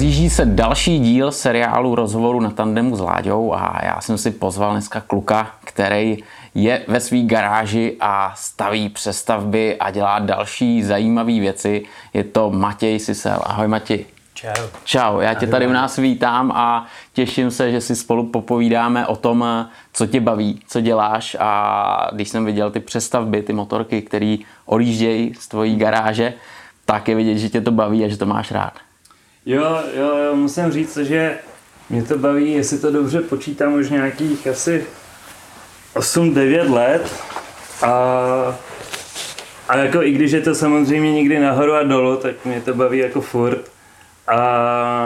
[0.00, 4.72] Rozjíždí se další díl seriálu rozhovoru na tandemu s Láďou a já jsem si pozval
[4.72, 6.18] dneska kluka, který
[6.54, 11.84] je ve své garáži a staví přestavby a dělá další zajímavé věci.
[12.14, 13.40] Je to Matěj Sisel.
[13.44, 14.06] Ahoj Matěj.
[14.34, 14.66] Čau.
[14.84, 19.16] Čau, já tě tady u nás vítám a těším se, že si spolu popovídáme o
[19.16, 24.36] tom, co tě baví, co děláš a když jsem viděl ty přestavby, ty motorky, které
[24.66, 26.34] odjíždějí z tvojí garáže,
[26.84, 28.72] tak je vidět, že tě to baví a že to máš rád.
[29.46, 31.38] Jo, jo, jo, musím říct, že
[31.90, 34.84] mě to baví, jestli to dobře počítám, už nějakých asi
[35.94, 37.14] 8-9 let
[37.82, 37.92] a,
[39.68, 42.98] a jako i když je to samozřejmě někdy nahoru a dolů, tak mě to baví
[42.98, 43.70] jako furt
[44.26, 44.40] a,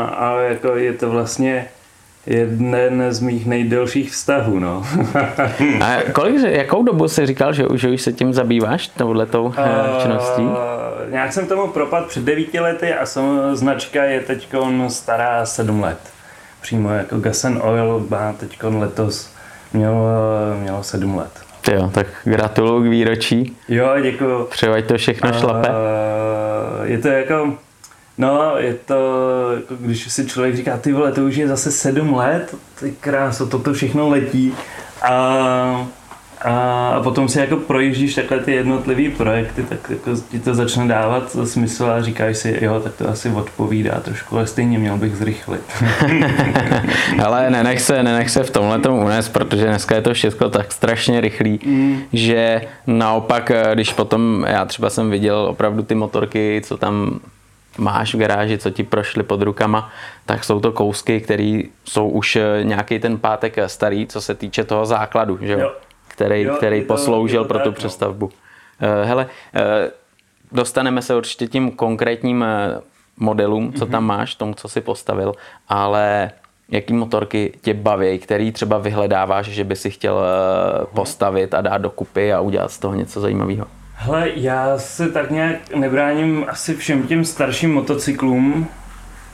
[0.05, 1.69] a jako je to vlastně
[2.27, 4.87] jeden z mých nejdelších vztahů, no.
[5.81, 9.55] a kolik, jakou dobu jsi říkal, že, že už se tím zabýváš, touhletou uh,
[10.03, 10.43] činností?
[11.11, 13.25] Nějak jsem tomu propad před devíti lety a jsem,
[13.57, 14.49] značka je teď
[14.89, 15.99] stará sedm let.
[16.61, 19.31] Přímo jako Gas and Oil má teď letos
[19.73, 20.05] mělo,
[20.61, 21.31] mělo sedm let.
[21.73, 23.57] Jo, tak gratuluju k výročí.
[23.69, 24.45] Jo, děkuju.
[24.45, 25.69] Přeju, to všechno šlape.
[25.69, 25.75] Uh,
[26.91, 27.55] je to jako,
[28.19, 29.21] no, je to,
[29.55, 33.47] jako když si člověk říká, ty vole, to už je zase sedm let, ty kráso,
[33.47, 34.55] toto všechno letí.
[35.03, 35.87] A
[36.45, 41.37] a potom si jako projíždíš takhle ty jednotlivý projekty, tak jako ti to začne dávat
[41.45, 45.61] smysl a říkáš si, jo, tak to asi odpovídá trošku, ale stejně měl bych zrychlit.
[47.25, 50.73] ale nenech se, nenech se v tomhle tomu unést, protože dneska je to všechno tak
[50.73, 52.03] strašně rychlý, mm.
[52.13, 57.21] že naopak, když potom, já třeba jsem viděl opravdu ty motorky, co tam
[57.79, 59.91] máš v garáži, co ti prošly pod rukama,
[60.27, 64.87] tak jsou to kousky, které jsou už nějaký ten pátek starý, co se týče toho
[64.87, 65.73] základu, že jo?
[66.15, 67.79] Který, jo, který to, posloužil pro tu tak, no.
[67.79, 68.31] přestavbu.
[68.81, 68.89] No.
[69.05, 69.91] Hele, eh,
[70.53, 72.45] dostaneme se určitě tím konkrétním
[73.17, 74.09] modelům, co tam mhm.
[74.09, 75.35] máš, tomu, co si postavil,
[75.69, 76.31] ale
[76.69, 80.25] jaký motorky tě baví, který třeba vyhledáváš, že by si chtěl
[80.95, 83.67] postavit a dát dokupy a udělat z toho něco zajímavého?
[83.95, 88.69] Hele, já se tak nějak nebráním asi všem těm starším motocyklům.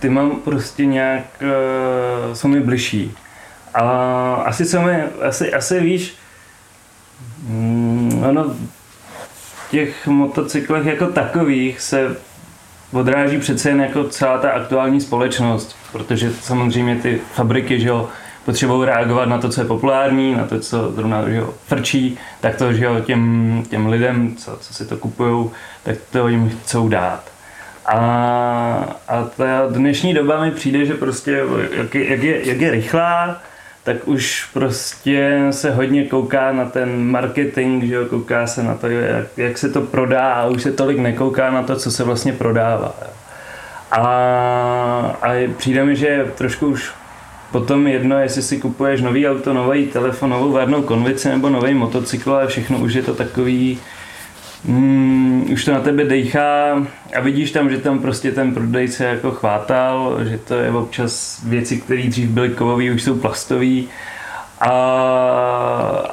[0.01, 3.15] Ty mám prostě nějak, uh, jsou mi bližší.
[3.75, 3.85] A
[4.35, 6.17] asi jsou mi, asi, asi víš,
[7.49, 8.55] Mm, ano,
[9.33, 12.17] v těch motocyklech jako takových se
[12.93, 18.09] odráží přece jen jako celá ta aktuální společnost, protože samozřejmě ty fabriky, že jo,
[18.45, 22.57] potřebují reagovat na to, co je populární, na to, co zrovna že jo, frčí, tak
[22.57, 25.51] to, že jo, těm, těm lidem, co, co si to kupují,
[25.83, 27.31] tak to jim chcou dát.
[27.87, 27.99] A,
[29.09, 33.43] a ta dnešní doba mi přijde, že prostě jak je, jak je, jak je rychlá,
[33.85, 38.89] tak už prostě se hodně kouká na ten marketing, že jo, kouká se na to,
[38.89, 42.33] jak, jak se to prodá a už se tolik nekouká na to, co se vlastně
[42.33, 42.95] prodává.
[43.91, 44.01] A,
[45.23, 46.93] a přijde mi, že trošku už
[47.53, 52.35] potom jedno, jestli si kupuješ nový auto, nový telefon, novou varnou konvici nebo nový motocykl,
[52.35, 53.79] ale všechno už je to takový,
[54.65, 59.31] mm, už to na tebe dejchá a vidíš tam, že tam prostě ten prodejce jako
[59.31, 63.83] chvátal, že to je občas věci, které dřív byly kovové, už jsou plastové.
[64.61, 64.71] A,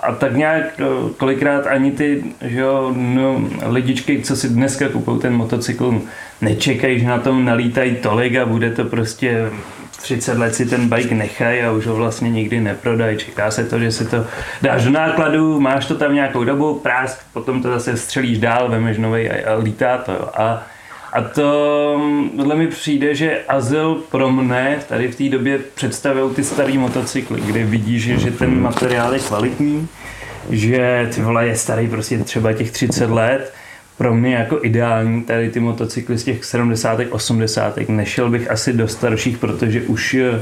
[0.04, 5.20] a tak nějak no, kolikrát ani ty že jo, no, lidičky, co si dneska kupují
[5.20, 6.02] ten motocykl,
[6.42, 9.50] nečekají, že na tom nalítají tolik a bude to prostě
[10.02, 13.18] 30 let si ten bike nechají a už ho vlastně nikdy neprodají.
[13.18, 14.26] Čeká se to, že si to
[14.62, 18.98] dáš do nákladu, máš to tam nějakou dobu, prásk, potom to zase střelíš dál, vemeš
[18.98, 20.12] nový a, a lítá to.
[20.12, 20.30] Jo.
[20.34, 20.64] A,
[21.14, 22.02] a to
[22.38, 27.42] tohle mi přijde, že Azyl pro mne tady v té době představují ty starý motocykly,
[27.42, 29.88] kde vidíš, že, že ten materiál je kvalitní,
[30.50, 33.54] že ty vole je starý prostě třeba těch 30 let,
[33.98, 37.00] pro mě jako ideální tady ty motocykly z těch 70.
[37.10, 37.90] 80.
[37.90, 40.42] Nešel bych asi do starších, protože už eh,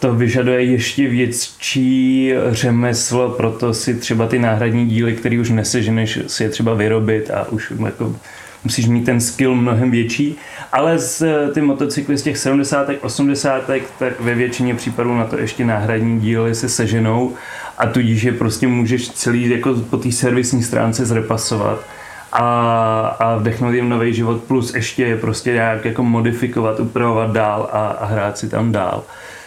[0.00, 6.42] to vyžaduje ještě větší řemeslo, proto si třeba ty náhradní díly, které už neseženeš, si
[6.42, 8.16] je třeba vyrobit a už jako
[8.64, 10.36] musíš mít ten skill mnohem větší,
[10.72, 12.90] ale z eh, ty motocykly z těch 70.
[13.00, 13.70] 80.
[13.98, 17.34] tak ve většině případů na to ještě náhradní díly se seženou
[17.78, 21.84] a tudíž je prostě můžeš celý jako po té servisní stránce zrepasovat
[22.34, 27.68] a, a vdechnout jim nový život, plus ještě je prostě nějak jako modifikovat, upravovat dál
[27.72, 29.02] a, a hrát si tam dál.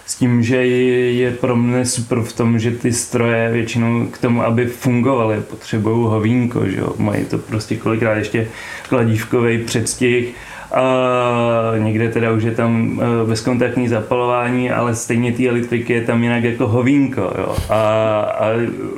[0.05, 4.43] S tím, že je, pro mě super v tom, že ty stroje většinou k tomu,
[4.43, 6.93] aby fungovaly, potřebují hovínko, že jo?
[6.97, 8.47] mají to prostě kolikrát ještě
[8.89, 10.35] kladívkový předstih,
[10.71, 16.23] a někde teda už je tam e, bezkontaktní zapalování, ale stejně ty elektriky je tam
[16.23, 17.21] jinak jako hovínko.
[17.21, 17.55] Jo?
[17.69, 18.49] A, a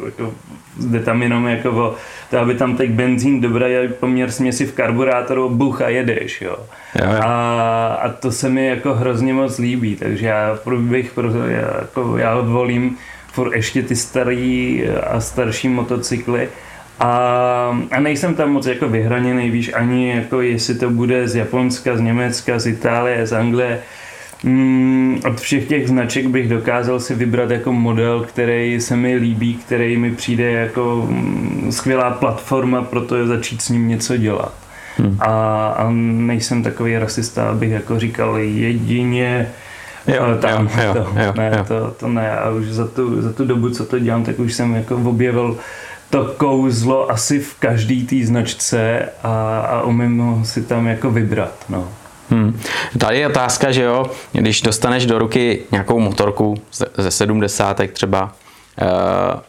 [0.05, 0.33] jako
[0.79, 1.95] jde tam jenom jako o
[2.29, 6.55] to, aby tam teď benzín dobrý a poměr směsi v karburátoru, buch a jedeš, jo.
[7.01, 7.19] jo, jo.
[7.23, 11.17] A, a, to se mi jako hrozně moc líbí, takže já bych,
[11.47, 12.97] já, jako, já volím
[13.31, 16.49] furt ještě ty starý a starší motocykly,
[16.99, 17.09] a,
[17.91, 22.01] a nejsem tam moc jako vyhraněný, víš, ani jako jestli to bude z Japonska, z
[22.01, 23.81] Německa, z Itálie, z Anglie.
[24.43, 29.53] Mm, od všech těch značek bych dokázal si vybrat jako model, který se mi líbí,
[29.55, 34.53] který mi přijde jako mm, skvělá platforma pro to začít s ním něco dělat.
[34.97, 35.17] Hmm.
[35.19, 39.47] A, a nejsem takový rasista, abych jako říkal jedině
[40.07, 41.65] jo, tam, jo, to, jo, ne, jo.
[41.67, 44.53] To, to ne, a už za tu, za tu dobu, co to dělám, tak už
[44.53, 45.57] jsem jako objevil
[46.09, 51.65] to kouzlo asi v každý té značce a, a umím si tam jako vybrat.
[51.69, 51.87] No.
[52.29, 52.59] Hmm.
[52.99, 56.55] Tady je otázka, že jo, když dostaneš do ruky nějakou motorku
[56.97, 57.81] ze 70.
[57.93, 58.35] třeba,
[58.81, 59.39] uh,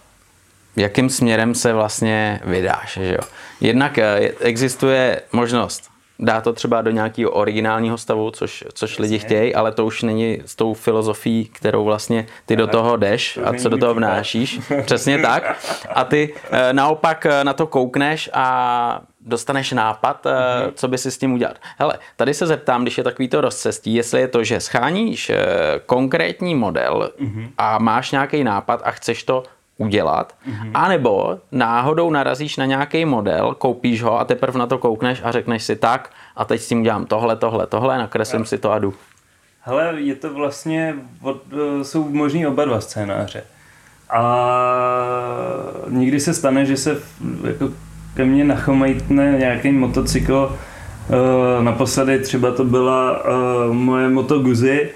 [0.77, 3.29] jakým směrem se vlastně vydáš, že jo.
[3.61, 5.91] Jednak uh, existuje možnost
[6.21, 10.43] dá to třeba do nějakého originálního stavu, což, což lidi chtějí, ale to už není
[10.47, 14.61] s tou filozofií, kterou vlastně ty do toho jdeš a co do toho vnášíš.
[14.85, 15.57] Přesně tak.
[15.95, 20.73] A ty eh, naopak eh, na to koukneš a dostaneš nápad, mm-hmm.
[20.75, 21.57] co by si s tím udělat.
[21.79, 25.33] Hele, tady se zeptám, když je takový to rozcestí, jestli je to, že scháníš
[25.87, 27.49] konkrétní model mm-hmm.
[27.59, 29.43] a máš nějaký nápad a chceš to
[29.77, 30.71] udělat, mm-hmm.
[30.75, 35.63] anebo náhodou narazíš na nějaký model, koupíš ho a teprve na to koukneš a řekneš
[35.63, 38.95] si tak a teď s tím dělám tohle, tohle, tohle, nakreslím si to a jdu.
[39.61, 40.95] Hele, je to vlastně,
[41.83, 43.45] jsou možný oba dva scénáře.
[44.11, 44.23] A
[45.89, 46.97] nikdy se stane, že se
[47.47, 47.69] jako
[48.15, 50.57] ke mně nachomejtne nějaký motocykl,
[51.11, 54.91] Uh, naposledy třeba to byla uh, moje Moto Guzzi,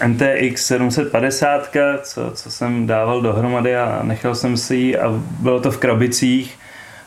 [0.00, 1.70] eh, MTX 750,
[2.02, 6.58] co, co jsem dával dohromady a nechal jsem si ji a bylo to v krabicích.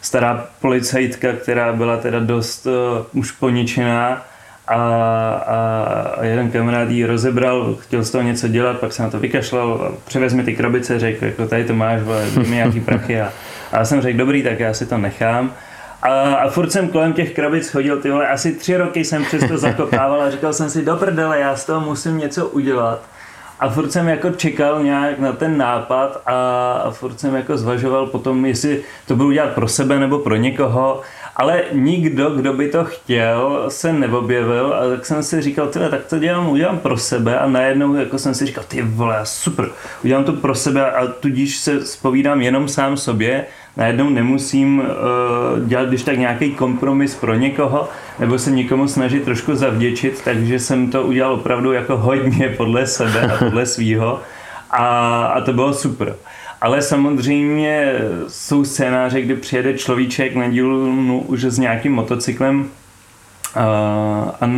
[0.01, 4.25] Stará policajtka, která byla teda dost uh, už poničená
[4.67, 5.57] a, a,
[6.17, 9.93] a jeden kamarád ji rozebral, chtěl z toho něco dělat, pak se na to vykašlal,
[10.05, 13.33] převez mi ty krabice, řekl, jako tady to máš, vole, mi nějaký prachy a,
[13.73, 15.53] a já jsem řekl, dobrý, tak já si to nechám.
[16.01, 19.57] A, a furt jsem kolem těch krabic chodil, ty vole, asi tři roky jsem přesto
[19.57, 23.01] zakopával a říkal jsem si, do prdele, já z toho musím něco udělat.
[23.59, 28.05] A furt jsem jako čekal nějak na ten nápad a, a furt jsem jako zvažoval
[28.05, 31.01] potom, jestli to budu dělat pro sebe nebo pro někoho.
[31.35, 36.05] Ale nikdo, kdo by to chtěl, se neobjevil a tak jsem si říkal, tyhle, tak
[36.05, 39.69] to dělám, udělám pro sebe a najednou jako jsem si říkal, ty vole, super,
[40.03, 43.45] udělám to pro sebe a tudíž se spovídám jenom sám sobě
[43.77, 47.89] najednou nemusím uh, dělat když tak nějaký kompromis pro někoho,
[48.19, 53.21] nebo se někomu snažit trošku zavděčit, takže jsem to udělal opravdu jako hodně podle sebe
[53.21, 54.19] a podle svýho
[54.71, 56.15] a, a to bylo super.
[56.61, 57.93] Ale samozřejmě
[58.27, 62.69] jsou scénáře, kdy přijede človíček na dílnu už s nějakým motocyklem
[63.55, 63.65] a,
[64.41, 64.49] a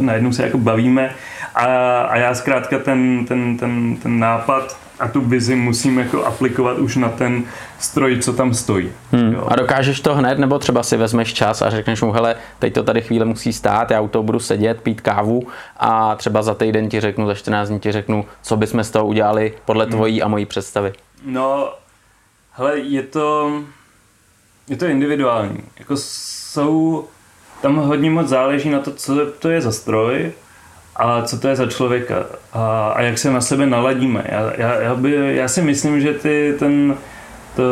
[0.00, 1.14] najednou se jako bavíme
[1.54, 1.64] a,
[2.00, 6.96] a já zkrátka ten, ten, ten, ten nápad a tu vizi musím jako aplikovat už
[6.96, 7.44] na ten
[7.78, 8.92] stroj, co tam stojí.
[9.12, 9.36] Hmm.
[9.48, 12.82] A dokážeš to hned, nebo třeba si vezmeš čas a řekneš mu, hele, teď to
[12.82, 15.46] tady chvíle musí stát, já u toho budu sedět, pít kávu
[15.76, 19.06] a třeba za týden ti řeknu, za 14 dní ti řeknu, co bychom z toho
[19.06, 19.92] udělali podle hmm.
[19.92, 20.92] tvojí a mojí představy.
[21.24, 21.72] No,
[22.52, 23.52] hele, je to,
[24.68, 25.64] je to individuální.
[25.78, 27.04] Jako jsou,
[27.62, 30.32] tam hodně moc záleží na to, co to je za stroj,
[30.98, 34.24] a co to je za člověka a, a jak se na sebe naladíme.
[34.28, 36.96] Já, já, já, by, já si myslím, že ty, ten,
[37.56, 37.62] to,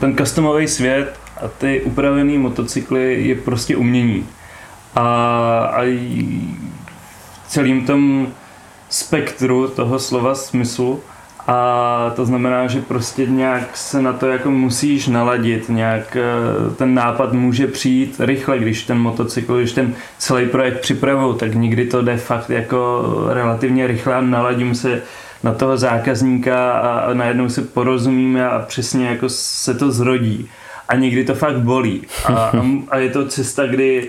[0.00, 4.26] ten customový svět a ty upravené motocykly je prostě umění.
[4.94, 5.02] A,
[5.72, 5.82] a
[7.44, 8.28] v celým tom
[8.88, 11.02] spektru toho slova smyslu
[11.46, 16.94] a to znamená, že prostě nějak se na to jako musíš naladit, nějak eh, ten
[16.94, 22.02] nápad může přijít rychle, když ten motocykl, když ten celý projekt připravuju, tak nikdy to
[22.02, 25.02] jde fakt jako relativně rychle a naladím se
[25.42, 30.48] na toho zákazníka a najednou se porozumíme a přesně jako se to zrodí.
[30.88, 32.02] A někdy to fakt bolí.
[32.24, 32.52] A,
[32.88, 34.08] a je to cesta, kdy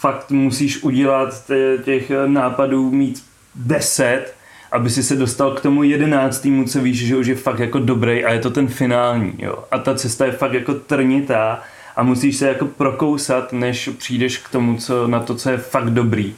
[0.00, 1.50] fakt musíš udělat
[1.84, 3.22] těch nápadů mít
[3.54, 4.39] deset
[4.72, 8.24] aby si se dostal k tomu jedenáctému, co víš, že už je fakt jako dobrý
[8.24, 9.64] a je to ten finální, jo.
[9.70, 11.60] A ta cesta je fakt jako trnitá
[11.96, 15.90] a musíš se jako prokousat, než přijdeš k tomu, co, na to, co je fakt
[15.90, 16.34] dobrý.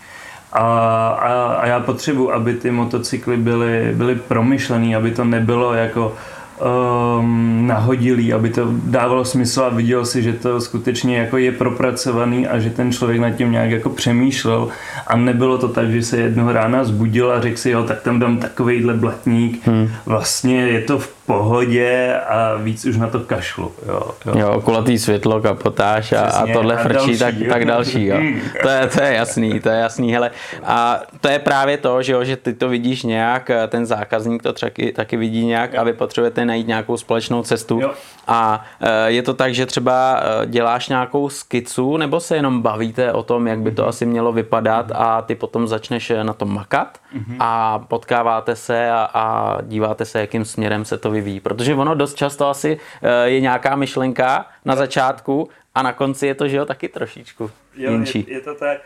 [0.52, 0.60] A,
[1.08, 6.16] a, a já potřebuji, aby ty motocykly byly, byly promyšlený, aby to nebylo jako
[6.62, 12.47] um, nahodilý, aby to dávalo smysl a viděl si, že to skutečně jako je propracovaný
[12.47, 14.69] a že ten člověk nad tím nějak jako přemýšlel
[15.07, 18.19] a nebylo to tak, že se jednoho rána zbudil a řekl si, jo, tak tam
[18.19, 19.66] dám takovejhle blatník.
[19.66, 19.88] Hmm.
[20.07, 23.72] Vlastně je to v pohodě a víc už na to kašlu.
[23.88, 24.32] Jo, jo.
[24.38, 28.06] jo kulatý světlo, kapotáž a, a tohle a frčí, další, tak, tak další.
[28.06, 28.16] Jo.
[28.62, 30.12] to, je, to je jasný, to je jasný.
[30.12, 30.30] Hele.
[30.64, 34.52] A to je právě to, že, jo, že ty to vidíš nějak, ten zákazník to
[34.52, 35.80] taky, taky vidí nějak jo.
[35.80, 37.80] a vy potřebujete najít nějakou společnou cestu.
[37.80, 37.90] Jo.
[38.26, 43.12] A e, je to tak, že třeba e, děláš nějakou skicu nebo se jenom bavíte
[43.12, 46.98] o tom, jak by to asi mělo vypadat a ty potom začneš na tom makat
[47.16, 47.36] mm-hmm.
[47.40, 51.21] a potkáváte se a, a díváte se, jakým směrem se to vyvíjí.
[51.40, 56.34] Protože ono dost často asi e, je nějaká myšlenka na začátku a na konci je
[56.34, 58.24] to, že jo, taky trošičku jo, jinčí.
[58.28, 58.78] Je, je to tak.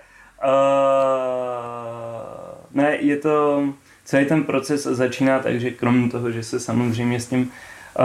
[0.45, 0.51] Uh,
[2.75, 3.65] ne, je to,
[4.05, 7.51] celý ten proces začíná tak, že krom toho, že se samozřejmě s tím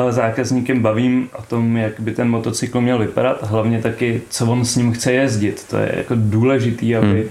[0.09, 4.65] zákazníkem bavím o tom, jak by ten motocykl měl vypadat a hlavně taky, co on
[4.65, 5.67] s ním chce jezdit.
[5.69, 7.29] To je jako důležitý, aby hmm.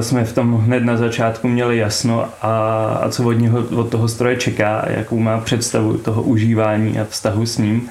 [0.00, 4.08] Jsme v tom hned na začátku měli jasno a, a co od, něho, od toho
[4.08, 7.88] stroje čeká, jakou má představu toho užívání a vztahu s ním.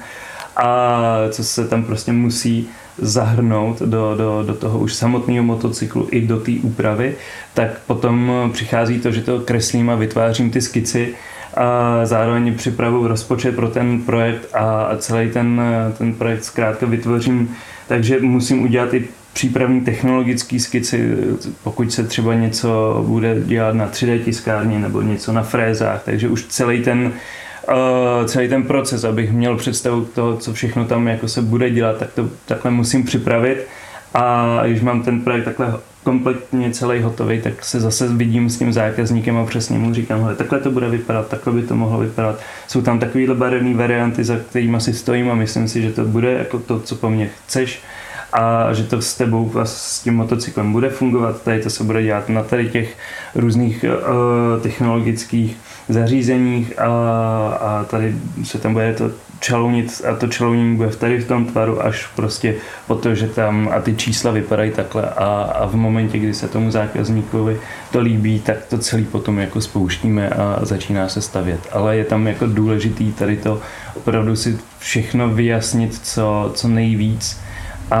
[0.56, 0.98] A
[1.30, 6.40] co se tam prostě musí zahrnout do, do, do toho už samotného motocyklu i do
[6.40, 7.16] té úpravy,
[7.54, 11.14] tak potom přichází to, že to kreslím a vytvářím ty skici
[11.54, 15.62] a zároveň připravu rozpočet pro ten projekt a celý ten,
[15.98, 17.56] ten projekt zkrátka vytvořím,
[17.88, 21.16] takže musím udělat i přípravní technologické skici,
[21.64, 26.44] pokud se třeba něco bude dělat na 3D tiskárně nebo něco na frézách, takže už
[26.44, 27.12] celý ten
[27.68, 31.98] uh, celý ten proces, abych měl představu toho, co všechno tam jako se bude dělat,
[31.98, 33.66] tak to takhle musím připravit
[34.14, 35.74] a když mám ten projekt takhle
[36.04, 40.34] kompletně celý hotový, tak se zase vidím s tím zákazníkem a přesně mu říkám, hele,
[40.34, 42.40] takhle to bude vypadat, takhle by to mohlo vypadat.
[42.66, 46.32] Jsou tam takovýhle barevné varianty, za kterými si stojím a myslím si, že to bude
[46.32, 47.82] jako to, co po mně chceš
[48.34, 51.42] a že to s tebou a s tím motocyklem bude fungovat.
[51.42, 52.96] Tady to se bude dělat na tady těch
[53.34, 55.56] různých uh, technologických
[55.88, 56.86] zařízeních a,
[57.60, 59.10] a tady se tam bude to
[59.40, 62.54] čalounit a to čalounění bude tady v tom tvaru až prostě
[62.86, 66.48] po to, že tam a ty čísla vypadají takhle a, a v momentě, kdy se
[66.48, 67.60] tomu zákazníkovi
[67.92, 71.60] to líbí, tak to celý potom jako spouštíme a začíná se stavět.
[71.72, 73.60] Ale je tam jako důležitý tady to
[73.94, 77.40] opravdu si všechno vyjasnit co, co nejvíc
[77.90, 78.00] a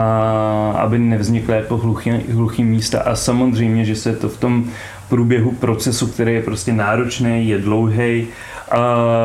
[0.78, 4.64] aby nevznikly jako hluchý, hluchý místa a samozřejmě, že se to v tom
[5.08, 8.26] průběhu procesu, který je prostě náročný, je dlouhý,
[8.70, 8.78] a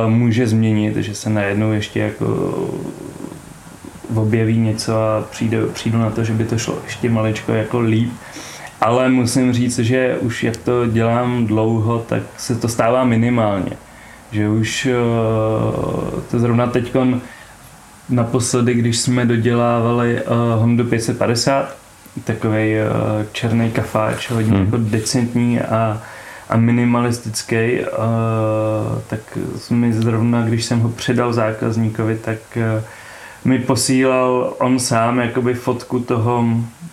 [0.08, 2.54] může změnit, že se najednou ještě jako
[4.16, 8.12] objeví něco a přijde, přijdu na to, že by to šlo ještě maličko jako líp.
[8.82, 13.72] Ale musím říct, že už jak to dělám dlouho, tak se to stává minimálně.
[14.32, 14.92] Že už eh,
[16.32, 16.96] to zrovna teď
[18.10, 20.24] naposledy, když jsme dodělávali eh,
[20.56, 21.76] Honda 550,
[22.24, 24.66] takový uh, eh, černý kafáč, hodně hmm.
[24.66, 26.02] jako decentní a,
[26.50, 27.88] a minimalistický, uh,
[29.08, 29.38] tak
[29.70, 32.84] mi zrovna, když jsem ho předal zákazníkovi, tak uh,
[33.46, 36.46] mi posílal on sám jakoby fotku toho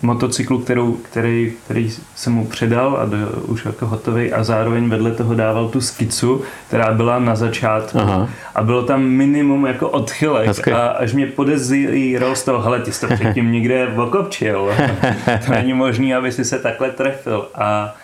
[0.02, 5.10] motocyklu, kterou, který, který jsem mu předal a do, už jako hotový a zároveň vedle
[5.10, 8.28] toho dával tu skicu, která byla na začátku Aha.
[8.54, 10.72] a bylo tam minimum jako odchylek Hezky.
[10.72, 14.70] a až mě podezíral z toho, hele, ty jsi to předtím někde okopčil,
[15.46, 17.94] to není možný, aby si se takhle trefil a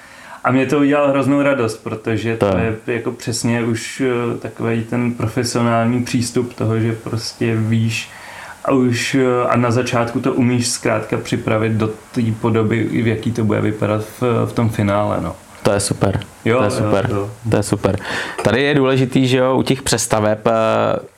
[0.45, 4.85] a mě to udělalo hroznou radost, protože to, to je jako přesně už eh, takový
[4.85, 8.11] ten profesionální přístup toho, že prostě víš,
[8.64, 13.33] a už eh, a na začátku to umíš zkrátka připravit do té podoby, v jaký
[13.33, 15.21] to bude vypadat v, v tom finále.
[15.21, 15.37] No.
[15.62, 16.21] To je super.
[16.45, 17.09] Jo, to je super.
[17.11, 17.50] Jo, to.
[17.50, 17.99] to je super.
[18.45, 20.52] Tady je důležitý, že jo, u těch přestaveb uh,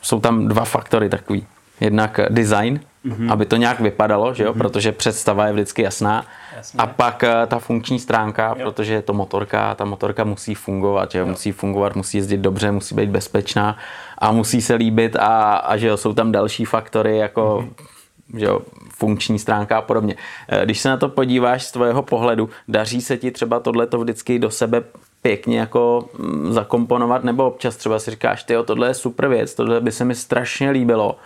[0.03, 1.47] jsou tam dva faktory takový.
[1.81, 3.33] Jednak design, mm-hmm.
[3.33, 4.59] aby to nějak vypadalo, že jo, mm-hmm.
[4.59, 6.27] protože představa je vždycky jasná.
[6.57, 6.79] Jasně.
[6.79, 8.65] A pak uh, ta funkční stránka, jo.
[8.65, 11.31] protože je to motorka, ta motorka musí fungovat, že jo, jo.
[11.31, 13.77] musí fungovat, musí jezdit dobře, musí být bezpečná
[14.19, 18.39] a musí se líbit a, a že jo, jsou tam další faktory jako mm-hmm.
[18.39, 18.61] že jo,
[18.97, 20.17] funkční stránka a podobně.
[20.49, 24.39] Eh, když se na to podíváš z tvého pohledu, daří se ti třeba tohleto vždycky
[24.39, 24.83] do sebe
[25.23, 29.81] pěkně jako mm, zakomponovat, nebo občas třeba si říkáš, ty tohle je super věc, tohle
[29.81, 31.17] by se mi strašně líbilo,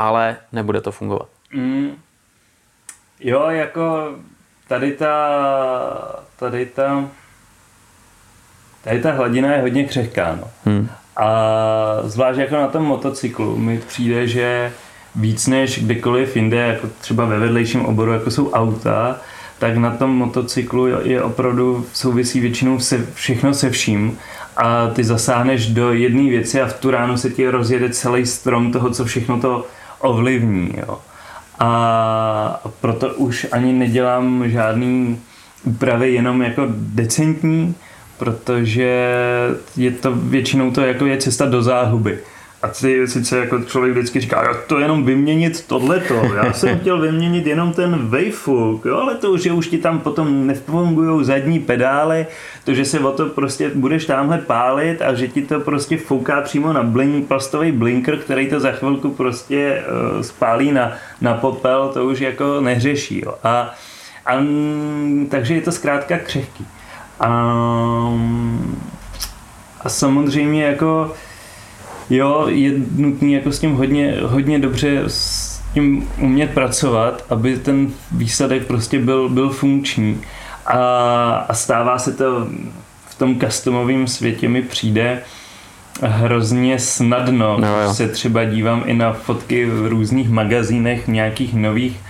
[0.00, 1.28] ale nebude to fungovat.
[1.54, 1.96] Mm.
[3.20, 4.14] Jo, jako
[4.68, 5.16] tady ta,
[6.36, 7.08] tady ta,
[8.84, 10.48] tady ta hladina je hodně křehká, no.
[10.64, 10.88] Hmm.
[11.16, 11.28] A
[12.04, 14.72] zvlášť jako na tom motocyklu mi přijde, že
[15.14, 19.20] víc než kdekoliv jinde, jako třeba ve vedlejším oboru, jako jsou auta,
[19.58, 24.18] tak na tom motocyklu je opravdu souvisí většinou se, všechno se vším
[24.56, 28.72] a ty zasáhneš do jedné věci a v tu ránu se ti rozjede celý strom
[28.72, 29.66] toho, co všechno to
[30.00, 30.74] ovlivní.
[30.76, 30.98] Jo.
[31.58, 35.20] A proto už ani nedělám žádný
[35.64, 37.74] úpravy jenom jako decentní,
[38.18, 39.08] protože
[39.76, 42.18] je to většinou to jako je cesta do záhuby.
[42.62, 47.00] A ty sice jako člověk vždycky říká, jak to jenom vyměnit tohleto, já jsem chtěl
[47.00, 52.26] vyměnit jenom ten wavefuk, jo, ale to, že už ti tam potom nefungují zadní pedály,
[52.64, 56.40] to, že se o to prostě budeš tamhle pálit a že ti to prostě fouká
[56.40, 59.82] přímo na blink, plastový blinker, který to za chvilku prostě
[60.16, 63.22] uh, spálí na, na popel, to už jako neřeší.
[63.24, 63.34] Jo.
[63.44, 63.74] A,
[64.26, 64.44] a,
[65.28, 66.66] takže je to zkrátka křehký.
[67.20, 67.28] A,
[69.80, 71.12] a samozřejmě jako
[72.10, 77.88] jo, je nutný jako s tím hodně, hodně dobře s tím umět pracovat, aby ten
[78.12, 80.20] výsledek prostě byl, byl funkční.
[80.66, 80.78] A,
[81.48, 82.46] a stává se to
[83.06, 85.22] v tom customovém světě mi přijde
[86.02, 87.56] hrozně snadno.
[87.60, 92.00] No, se třeba dívám i na fotky v různých magazínech nějakých nových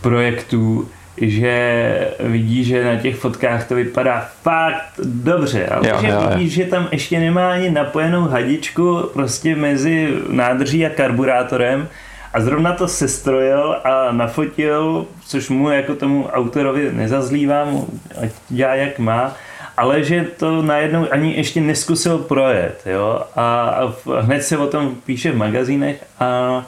[0.00, 6.20] projektů, že vidí, že na těch fotkách to vypadá fakt dobře, ale jo, že jo,
[6.28, 6.50] vidí, jo.
[6.50, 11.88] že tam ještě nemá ani napojenou hadičku prostě mezi nádrží a karburátorem.
[12.32, 17.84] A zrovna to sestrojil a nafotil, což mu jako tomu autorovi nezazlívám,
[18.22, 19.36] ať dělá jak má,
[19.76, 24.94] ale že to najednou ani ještě neskusil projet, jo, a, a hned se o tom
[25.06, 26.62] píše v magazínech a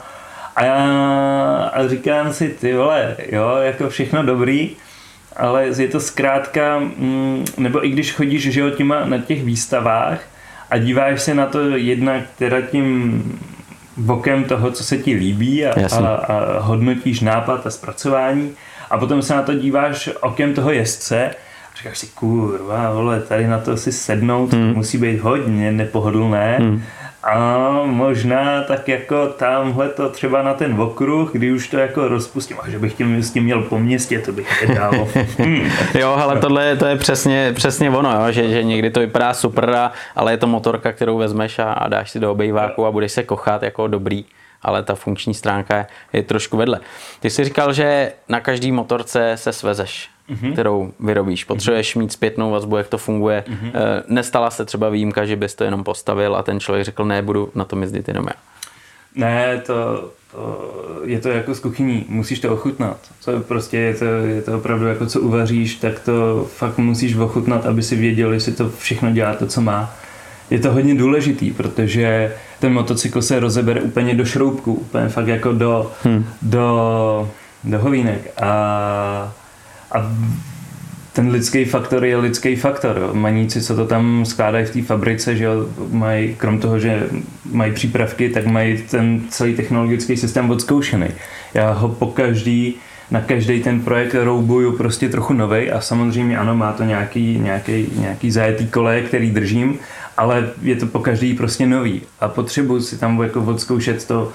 [0.55, 4.69] a, já, a říkám si, ty vole, jo, jako všechno dobrý,
[5.35, 10.21] ale je to zkrátka, mm, nebo i když chodíš, že jo, těma na těch výstavách
[10.69, 13.23] a díváš se na to jednak teda tím
[13.97, 18.51] bokem toho, co se ti líbí a, a, a hodnotíš nápad a zpracování
[18.89, 23.47] a potom se na to díváš okem toho jezdce a říkáš si, kurva, vole, tady
[23.47, 24.73] na to si sednout hmm.
[24.73, 26.81] musí být hodně nepohodlné hmm
[27.23, 32.57] a možná tak jako tamhle to třeba na ten okruh, kdy už to jako rozpustím,
[32.63, 34.91] a že bych tím, s tím měl po městě, to bych nedal.
[35.37, 35.69] hmm.
[35.99, 39.91] jo, ale tohle to je přesně, přesně ono, jo, že, že někdy to vypadá super,
[40.15, 43.23] ale je to motorka, kterou vezmeš a, a dáš si do obejváku a budeš se
[43.23, 44.25] kochat jako dobrý
[44.65, 46.79] ale ta funkční stránka je, je trošku vedle.
[47.19, 50.53] Ty jsi říkal, že na každý motorce se svezeš mm-hmm.
[50.53, 51.43] kterou vyrobíš.
[51.43, 53.43] Potřebuješ mít zpětnou vazbu, jak to funguje.
[53.47, 54.03] Mm-hmm.
[54.07, 57.49] Nestala se třeba výjimka, že bys to jenom postavil a ten člověk řekl, ne, budu
[57.55, 58.33] na tom jezdit jenom já.
[59.15, 60.69] Ne, to, to,
[61.03, 62.97] je to jako z kuchyní, musíš to ochutnat.
[63.25, 67.65] To prostě je to, je to opravdu jako co uvaříš, tak to fakt musíš ochutnat,
[67.65, 69.95] aby si věděl, jestli to všechno dělá to, co má.
[70.49, 75.51] Je to hodně důležitý, protože ten motocykl se rozebere úplně do šroubku, úplně fakt jako
[75.51, 76.25] do, hmm.
[76.41, 77.29] do,
[77.63, 78.41] do hovínek.
[78.41, 79.33] A
[79.93, 80.11] a
[81.13, 83.09] ten lidský faktor je lidský faktor.
[83.13, 85.47] Maníci, co to tam skládají v té fabrice, že
[85.91, 87.07] mají, krom toho, že
[87.51, 91.07] mají přípravky, tak mají ten celý technologický systém odzkoušený.
[91.53, 92.75] Já ho po každý,
[93.11, 97.87] na každý ten projekt roubuju prostě trochu novej a samozřejmě ano, má to nějaký, nějaký,
[97.95, 99.79] nějaký zajetý koleje, který držím,
[100.17, 104.31] ale je to po každý prostě nový a potřebuji si tam jako odzkoušet to,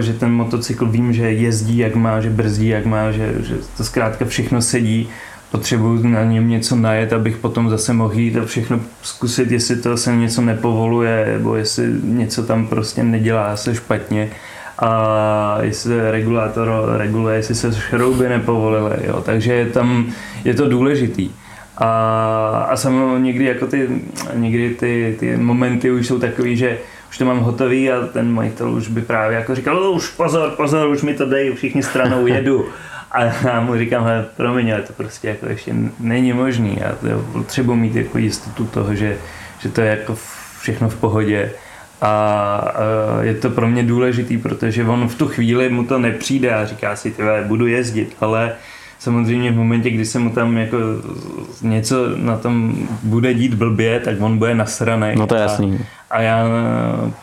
[0.00, 3.84] že ten motocykl vím, že jezdí jak má, že brzdí jak má, že, že to
[3.84, 5.08] zkrátka všechno sedí.
[5.50, 9.96] Potřebuju na něm něco najet, abych potom zase mohl jít a všechno zkusit, jestli to
[9.96, 14.30] se něco nepovoluje, nebo jestli něco tam prostě nedělá se špatně
[14.78, 19.22] a jestli se regulátor reguluje, jestli se šrouby nepovolily, jo.
[19.24, 20.12] takže je tam,
[20.44, 21.30] je to důležitý.
[21.78, 23.88] A, a samozřejmě někdy jako ty,
[24.34, 26.78] někdy ty, ty momenty už jsou takový, že
[27.10, 30.88] už to mám hotový a ten majitel už by právě jako říkal, už pozor, pozor,
[30.88, 32.66] už mi to dej, všichni stranou jedu.
[33.10, 36.78] A já mu říkám, hele, promiň, ale to prostě jako ještě není možný.
[36.80, 36.96] Já
[37.32, 39.16] potřebuji mít jako jistotu toho, že,
[39.58, 40.18] že to je jako
[40.60, 41.52] všechno v pohodě.
[42.02, 42.72] A,
[43.20, 46.96] je to pro mě důležitý, protože on v tu chvíli mu to nepřijde a říká
[46.96, 48.52] si, tyhle, budu jezdit, ale
[48.98, 50.76] samozřejmě v momentě, kdy se mu tam jako
[51.62, 55.12] něco na tom bude dít blbě, tak on bude nasraný.
[55.16, 55.78] No to je jasný.
[56.10, 56.46] A, já...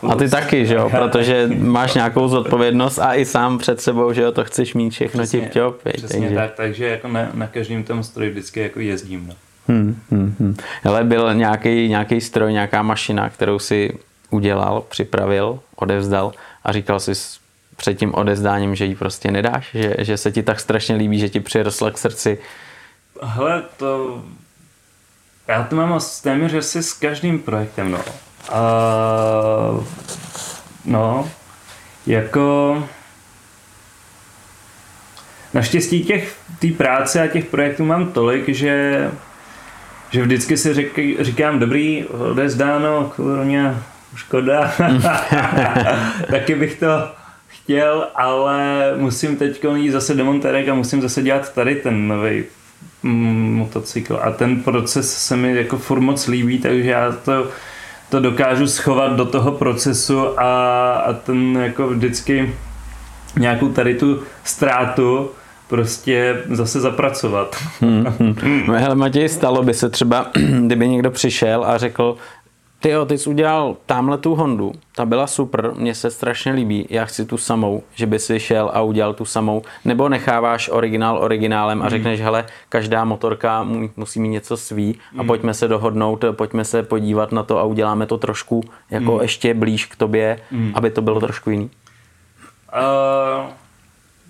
[0.08, 4.22] A ty taky, že jo, protože máš nějakou zodpovědnost a i sám před sebou, že
[4.22, 5.82] jo, to chceš mít všechno tip top.
[5.94, 6.34] Přesně takže...
[6.34, 9.26] tak, takže jako na, na každém tom stroji vždycky jako jezdím.
[9.28, 9.34] No.
[9.68, 10.56] Hmm, hmm, hmm.
[10.84, 13.98] Ale byl nějaký, nějaký stroj, nějaká mašina, kterou si
[14.30, 16.32] udělal, připravil, odevzdal
[16.64, 17.12] a říkal si
[17.76, 21.28] před tím odezdáním, že ji prostě nedáš, že, že se ti tak strašně líbí, že
[21.28, 22.38] ti přirostla k srdci.
[23.22, 24.22] Hele, to...
[25.48, 27.98] Já to mám téměř asi s každým projektem, no.
[28.52, 28.60] A...
[30.84, 31.30] No,
[32.06, 32.88] jako...
[35.54, 39.10] Naštěstí těch, té práce a těch projektů mám tolik, že,
[40.10, 43.82] že vždycky si řek, říkám, dobrý, odezdáno, kurňa,
[44.16, 44.72] škoda.
[46.30, 46.86] Taky bych to
[47.64, 52.44] chtěl, ale musím teď jít zase do Monterek a musím zase dělat tady ten nový
[53.02, 57.46] mm, motocykl a ten proces se mi jako furt moc líbí, takže já to,
[58.10, 62.54] to dokážu schovat do toho procesu a, a ten jako vždycky
[63.38, 65.30] nějakou tady tu ztrátu
[65.68, 67.56] prostě zase zapracovat.
[67.80, 68.04] Hmm,
[68.40, 68.74] hmm.
[68.74, 70.26] Hele Matěj, stalo by se třeba,
[70.66, 72.16] kdyby někdo přišel a řekl,
[72.84, 76.86] ty jo, ty jsi udělal tamhle tu Hondu, ta byla super, mně se strašně líbí,
[76.90, 81.18] já chci tu samou, že by si šel a udělal tu samou, nebo necháváš originál
[81.18, 81.90] originálem a hmm.
[81.90, 83.66] řekneš, hele, každá motorka
[83.96, 85.26] musí mít něco svý a hmm.
[85.26, 89.22] pojďme se dohodnout, pojďme se podívat na to a uděláme to trošku jako hmm.
[89.22, 90.40] ještě blíž k tobě,
[90.74, 91.70] aby to bylo trošku jiný.
[92.72, 93.50] Uh,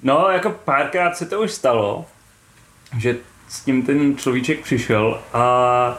[0.03, 2.05] no, jako párkrát se to už stalo,
[2.99, 3.17] že
[3.49, 5.99] s tím ten človíček přišel a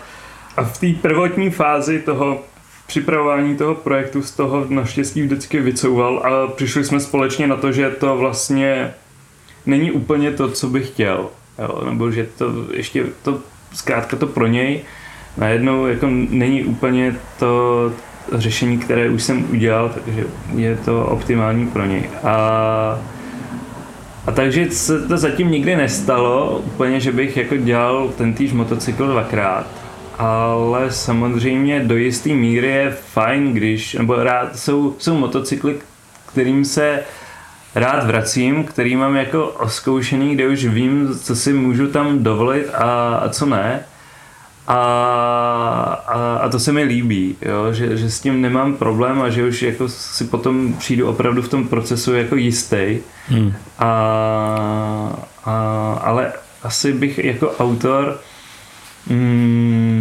[0.57, 2.41] a v té prvotní fázi toho
[2.87, 7.89] připravování toho projektu z toho naštěstí vždycky vycouval a přišli jsme společně na to, že
[7.89, 8.93] to vlastně
[9.65, 11.29] není úplně to, co bych chtěl.
[11.59, 11.81] Jo?
[11.85, 13.39] Nebo že to ještě to
[13.73, 14.81] zkrátka to pro něj
[15.37, 17.91] najednou jako není úplně to
[18.33, 20.23] řešení, které už jsem udělal, takže
[20.55, 22.09] je to optimální pro něj.
[22.23, 22.35] A,
[24.27, 29.07] a takže se to zatím nikdy nestalo, úplně, že bych jako dělal ten týž motocykl
[29.07, 29.85] dvakrát
[30.17, 35.75] ale samozřejmě do jisté míry je fajn, když, nebo rád, jsou, jsou motocykly,
[36.25, 37.04] kterým se
[37.75, 43.15] rád vracím, který mám jako oskoušený, kde už vím, co si můžu tam dovolit a,
[43.15, 43.80] a co ne.
[44.67, 44.78] A,
[46.08, 47.73] a, a to se mi líbí, jo?
[47.73, 51.49] Že, že s tím nemám problém a že už jako si potom přijdu opravdu v
[51.49, 52.97] tom procesu jako jistý.
[53.28, 53.54] Hmm.
[53.80, 53.89] A,
[55.45, 55.54] a,
[56.04, 58.19] ale asi bych jako autor
[59.10, 59.94] Mm,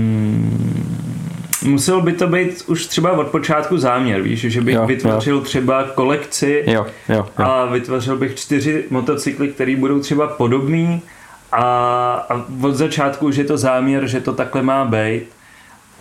[1.64, 5.42] musel by to být už třeba od počátku záměr, víš, že bych jo, vytvořil jo.
[5.42, 7.44] třeba kolekci jo, jo, jo.
[7.44, 11.02] a vytvořil bych čtyři motocykly, které budou třeba podobný
[11.52, 11.62] a,
[12.28, 15.22] a od začátku už je to záměr, že to takhle má být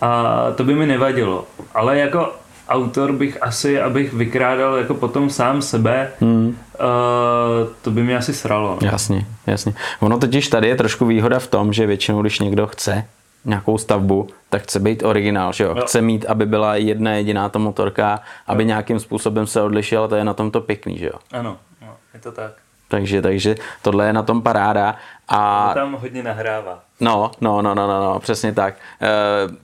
[0.00, 1.46] a to by mi nevadilo.
[1.74, 2.32] Ale jako
[2.68, 6.46] autor bych asi, abych vykrádal jako potom sám sebe, hmm.
[6.46, 6.54] uh,
[7.82, 8.78] to by mě asi sralo.
[8.82, 8.88] No.
[8.88, 9.74] Jasně, jasně.
[10.00, 13.04] Ono totiž tady je trošku výhoda v tom, že většinou, když někdo chce
[13.44, 15.74] nějakou stavbu, tak chce být originál, že jo?
[15.74, 18.66] Chce mít, aby byla jedna jediná ta motorka, aby jo.
[18.66, 21.18] nějakým způsobem se odlišila, to je na tom to pěkný, že jo?
[21.32, 22.52] Ano, no, je to tak.
[22.88, 24.96] Takže, takže tohle je na tom paráda.
[25.28, 26.80] A to tam hodně nahrává.
[27.00, 28.74] No, no, no, no, no, no přesně tak.
[29.02, 29.08] E,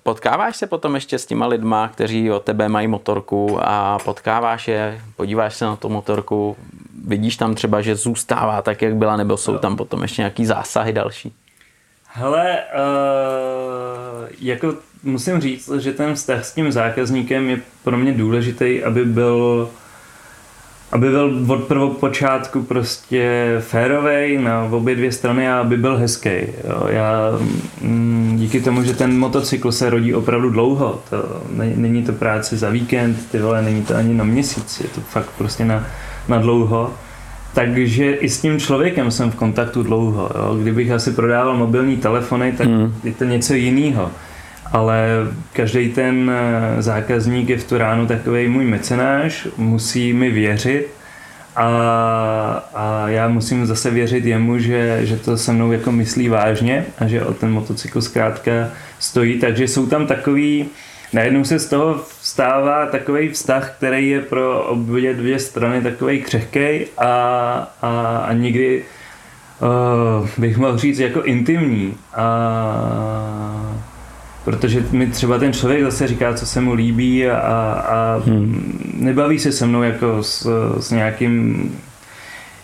[0.03, 5.01] potkáváš se potom ještě s těma lidma, kteří o tebe mají motorku a potkáváš je,
[5.16, 6.57] podíváš se na tu motorku,
[7.05, 10.93] vidíš tam třeba, že zůstává tak, jak byla, nebo jsou tam potom ještě nějaký zásahy
[10.93, 11.35] další?
[12.12, 18.85] Hele, uh, jako musím říct, že ten vztah s tím zákazníkem je pro mě důležitý,
[18.85, 19.68] aby byl
[20.92, 26.31] aby byl od prvopočátku prostě férovej na obě dvě strany a aby byl hezký.
[26.68, 26.87] Jo.
[26.88, 27.38] Já
[27.81, 32.70] mm, díky tomu, že ten motocykl se rodí opravdu dlouho, to není to práce za
[32.70, 35.87] víkend, ty vole, není to ani na měsíc, je to fakt prostě na,
[36.29, 36.94] na dlouho.
[37.55, 40.31] Takže i s tím člověkem jsem v kontaktu dlouho.
[40.35, 40.59] Jo.
[40.63, 42.95] Kdybych asi prodával mobilní telefony, tak hmm.
[43.05, 44.11] je to něco jiného
[44.73, 45.09] ale
[45.53, 50.89] každý ten eh, zákazník je v tu ránu takový můj mecenáš, musí mi věřit
[51.57, 51.67] a,
[52.75, 57.07] a já musím zase věřit jemu, že, že to se mnou jako myslí vážně a
[57.07, 58.51] že o ten motocykl zkrátka
[58.99, 60.67] stojí, takže jsou tam takový,
[61.12, 66.87] najednou se z toho stává takový vztah, který je pro obě dvě strany takový křehký
[66.99, 67.07] a,
[67.83, 68.85] a, a někdy
[70.20, 72.27] uh, bych mohl říct jako intimní a
[74.44, 78.81] protože mi třeba ten člověk zase říká, co se mu líbí a, a hmm.
[78.94, 80.49] nebaví se se mnou jako s,
[80.81, 81.70] s nějakým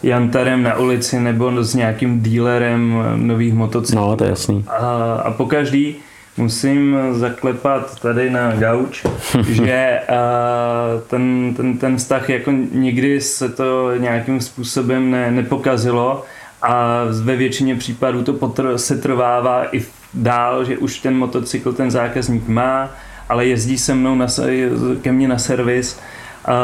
[0.03, 4.01] jantarem na ulici nebo s nějakým dílerem nových motocyklů.
[4.01, 4.65] No, to je jasný.
[4.69, 5.97] A, a po každý
[6.37, 9.07] musím zaklepat tady na gauč,
[9.49, 10.01] že
[11.07, 16.25] ten, ten, ten vztah jako nikdy se to nějakým způsobem ne, nepokazilo
[16.63, 21.91] a ve většině případů to potr- se trvává i dál, že už ten motocykl ten
[21.91, 22.91] zákazník má,
[23.29, 24.27] ale jezdí se mnou na,
[25.03, 26.01] ke mně na servis
[26.45, 26.59] a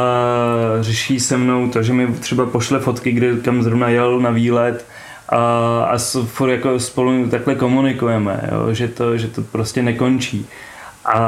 [0.81, 4.85] řeší se mnou to, že mi třeba pošle fotky, kde kam zrovna jel na výlet
[5.33, 10.47] a, a furt jako spolu takhle komunikujeme, jo, že, to, že to prostě nekončí.
[11.05, 11.19] A,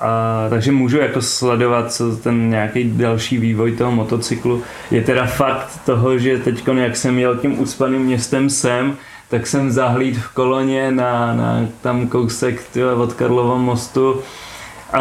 [0.00, 4.62] a, takže můžu jako sledovat co ten nějaký další vývoj toho motocyklu.
[4.90, 8.96] Je teda fakt toho, že teď, jak jsem jel tím uspaným městem sem,
[9.28, 14.22] tak jsem zahlíd v koloně na, na tam kousek tyhle, od Karlova mostu
[14.92, 15.00] a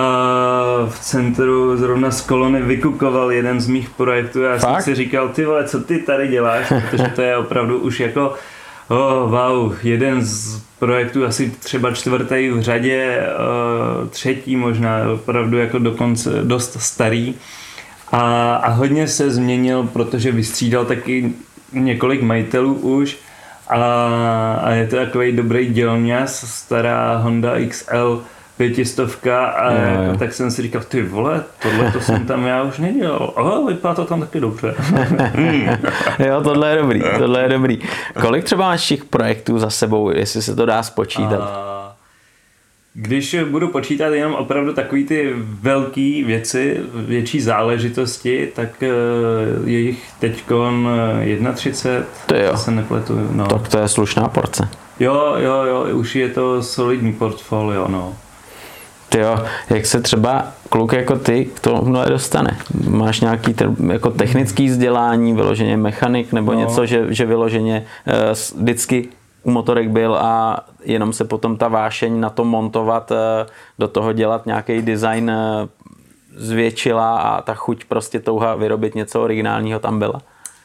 [0.90, 4.82] v centru zrovna z kolony vykukoval jeden z mých projektů a já Fakt?
[4.82, 8.34] jsem si říkal, ty vole, co ty tady děláš, protože to je opravdu už jako
[8.88, 13.20] Oh, wow, jeden z projektů asi třeba čtvrtý v řadě,
[14.02, 17.36] uh, třetí možná, opravdu jako dokonce dost starý.
[18.12, 21.34] A, a hodně se změnil, protože vystřídal taky
[21.74, 23.18] několik majitelů už
[23.68, 23.76] a,
[24.64, 28.24] a je to takový dobrý dělňas, stará Honda XL
[28.68, 30.02] pětistovka a Jo, jo.
[30.04, 33.34] jako, tak jsem si říkal, ty vole, tohle to jsem tam já už nedělal.
[33.38, 34.76] Aha, vypadá to tam taky dobře.
[35.34, 35.68] Hmm.
[36.20, 37.80] Jo, tohle je dobrý, tohle je dobrý.
[38.22, 41.42] Kolik třeba máš těch projektů za sebou, jestli se to dá spočítat?
[41.42, 41.96] A
[42.94, 48.90] když budu počítat jenom opravdu takový ty velké věci, větší záležitosti, tak eh,
[49.66, 50.90] je jich teďkon
[51.22, 52.58] eh, 31, To jo.
[52.58, 53.28] se nepletu.
[53.32, 53.48] No.
[53.48, 54.68] Tak to je slušná porce.
[55.00, 58.14] Jo, jo, jo, už je to solidní portfolio, no.
[59.14, 62.58] Ty jo, jak se třeba kluk jako ty k tomu dostane?
[62.90, 63.56] Máš nějaký
[63.92, 66.60] jako technický vzdělání, vyloženě mechanik, nebo No.
[66.60, 67.86] něco, že, že vyloženě
[68.32, 69.08] s- vždycky
[69.44, 73.46] u motorek byl a jenom se potom ta vášeň na to montovat, eh,
[73.80, 75.68] do toho dělat nějaký design eh,
[76.36, 80.22] zvětšila a ta chuť prostě touha vyrobit něco originálního tam byla?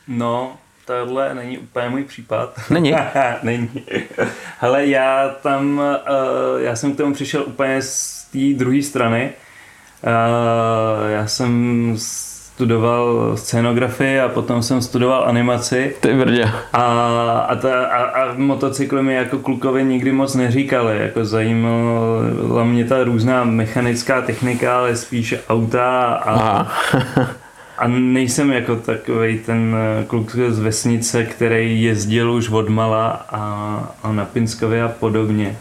[0.09, 0.53] No,
[0.87, 2.53] tohle není úplně můj případ.
[2.71, 2.95] Není?
[3.43, 3.69] není.
[4.59, 9.31] Hele, já tam, uh, já jsem k tomu přišel úplně z té druhé strany.
[11.09, 11.93] Já jsem
[12.59, 15.95] studoval scénografii a potom jsem studoval animaci.
[16.01, 16.45] Ty brdě.
[16.73, 16.83] A,
[17.49, 23.05] a, ta, a, a motocykly mi jako klukovi nikdy moc neříkali, jako zajímala mě ta
[23.05, 26.73] různá mechanická technika, ale spíš auta a, Aha.
[27.79, 33.41] a nejsem jako takový ten kluk z vesnice, který jezdil už od mala a,
[34.03, 35.57] a na Pinskově a podobně.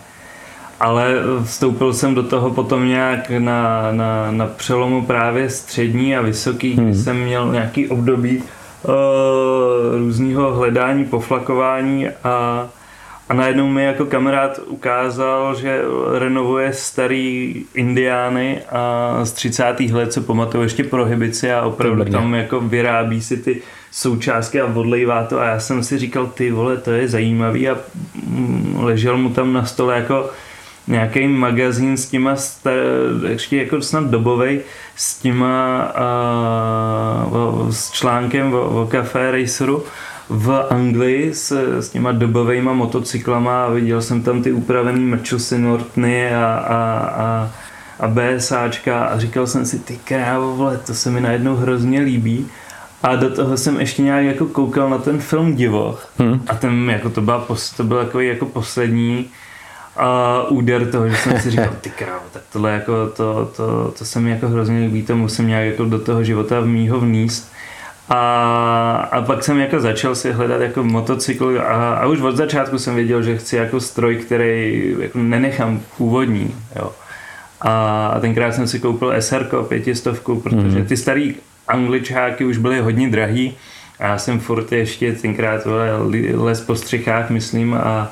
[0.80, 1.13] Ale
[1.44, 6.96] vstoupil jsem do toho potom nějak na, na, na přelomu právě střední a vysoký, kdy
[6.96, 8.94] jsem měl nějaký období uh,
[9.98, 12.68] různého hledání, poflakování a,
[13.30, 15.82] a najednou mi jako kamarád ukázal, že
[16.18, 19.63] renovuje starý indiány a z 30.
[19.92, 22.12] let, co pamatuju ještě prohibici a opravdu Výborně.
[22.12, 23.62] tam jako vyrábí si ty
[23.92, 27.78] součástky a odlejvá to a já jsem si říkal, ty vole, to je zajímavý a
[28.28, 30.30] mm, ležel mu tam na stole jako
[30.88, 32.36] nějaký magazín s těma
[33.30, 34.62] ještě jako snad dobovej
[34.95, 39.84] s těma a, o, s článkem o, o Café Raceru
[40.30, 46.36] v Anglii s, s těma dobovejma motocyklama a viděl jsem tam ty upravený Murchilsy Nortony
[46.36, 47.52] a, a, a,
[48.00, 52.47] a BSAčka a říkal jsem si, ty krávo, vole, to se mi najednou hrozně líbí.
[53.04, 56.12] A do toho jsem ještě nějak jako koukal na ten film Divoch.
[56.17, 56.41] Hmm.
[56.47, 57.47] A ten, jako to, byla,
[57.78, 59.26] to byl takový jako poslední
[59.97, 64.05] a úder toho, že jsem si říkal, ty krávo, tak tohle jako, to, to, to
[64.05, 67.51] se mi jako hrozně líbí, to musím nějak jako do toho života mýho vníst.
[68.10, 72.79] A, a pak jsem jako začal si hledat jako motocykl a, a už od začátku
[72.79, 76.55] jsem věděl, že chci jako stroj, který jako nenechám původní.
[76.75, 76.91] Jo.
[77.62, 81.36] A, a tenkrát jsem si koupil SR pětistovku, protože ty starý
[81.67, 83.57] angličáky už byly hodně drahý
[83.99, 85.67] a já jsem furt ještě tenkrát
[86.33, 88.12] les po střechách, myslím, a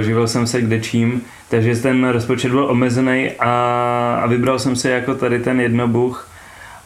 [0.00, 3.50] živil jsem se kde čím, takže ten rozpočet byl omezený a,
[4.22, 6.28] a vybral jsem si jako tady ten jednobuch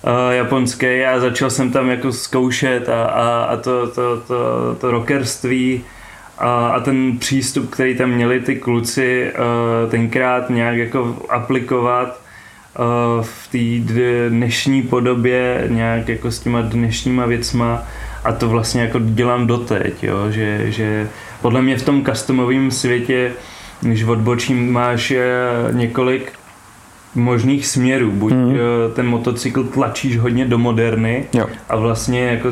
[0.03, 4.91] uh, japonský a začal jsem tam jako zkoušet a, a, a to, to, to, to
[4.91, 5.85] rockerství
[6.39, 12.21] a, a ten přístup, který tam měli ty kluci uh, tenkrát nějak jako aplikovat
[12.79, 13.95] uh, v té
[14.29, 17.83] dnešní podobě nějak jako s těma dnešníma věcma
[18.25, 20.31] a to vlastně jako dělám doteď, jo?
[20.31, 21.09] Že, že
[21.43, 23.33] podle mě v tom customovém světě,
[23.81, 25.23] když odbočím, máš eh,
[25.73, 26.33] několik
[27.15, 28.11] možných směrů.
[28.11, 28.57] Buď mm.
[28.95, 31.47] ten motocykl tlačíš hodně do moderny Jo.
[31.69, 32.49] a vlastně jako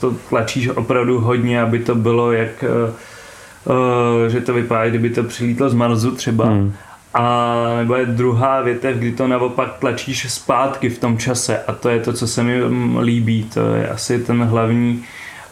[0.00, 5.70] to tlačíš opravdu hodně, aby to bylo jak, eh, že to vypadá, kdyby to přilítlo
[5.70, 6.46] z Marsu třeba.
[6.46, 6.72] Hmm.
[7.14, 11.88] A nebo je druhá větev, kdy to naopak tlačíš zpátky v tom čase a to
[11.88, 13.44] je to, co se mi mm, líbí.
[13.54, 15.04] To je asi ten hlavní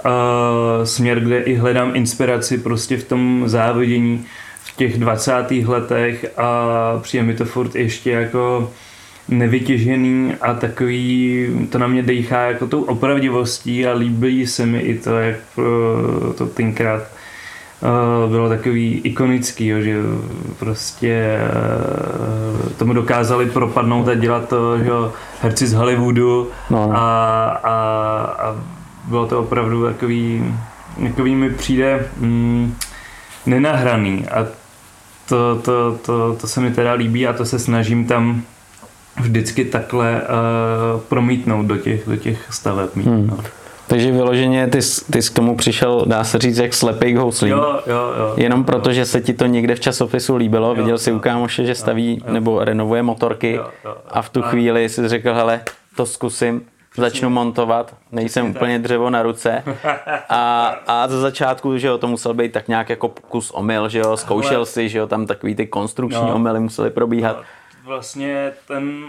[0.04, 4.24] uh, směr, kde i hledám inspiraci prostě v tom závodění
[4.64, 5.32] v těch 20.
[5.66, 8.72] letech a přijde mi to furt ještě jako
[9.28, 14.98] nevytěžený a takový, to na mě dejchá jako tou opravdivostí a líbí se mi i
[14.98, 17.02] to, jak eh, to tenkrát
[18.28, 19.96] bylo takový ikonický, jo, že
[20.58, 26.90] prostě eh, tomu dokázali propadnout a dělat to, že jo, herci z Hollywoodu No.
[26.94, 27.74] a, a,
[28.38, 28.56] a
[29.08, 30.54] bylo to opravdu takový,
[31.08, 32.74] takový mi přijde mm,
[33.46, 34.46] nenahraný a
[35.28, 38.42] to, to, to, to se mi teda líbí a to se snažím tam
[39.20, 42.90] vždycky takhle uh, promítnout do těch, do těch staveb.
[42.94, 43.26] Mít, Hmm.
[43.26, 43.38] no.
[43.92, 44.78] Takže vyloženě ty,
[45.12, 47.50] ty k tomu přišel, dá se říct, jak slepej houslí.
[47.50, 48.34] Jo, jo, jo.
[48.36, 51.64] Jenom proto, že se ti to někde v časopisu líbilo, jo, viděl jsi u kámoše,
[51.64, 52.32] že staví jo, jo.
[52.32, 55.60] nebo renovuje motorky jo, jo, a v tu chvíli si řekl, hele,
[55.96, 56.62] to zkusím,
[56.96, 58.82] začnu montovat, nejsem Přesně úplně tak.
[58.82, 59.62] dřevo na ruce
[60.28, 63.98] a, a za začátku, že jo, to musel být tak nějak jako kus omyl, že
[63.98, 67.36] jo, zkoušel si, že jo, tam takový ty konstrukční no, omily musely probíhat.
[67.36, 67.42] No,
[67.84, 69.04] vlastně ten,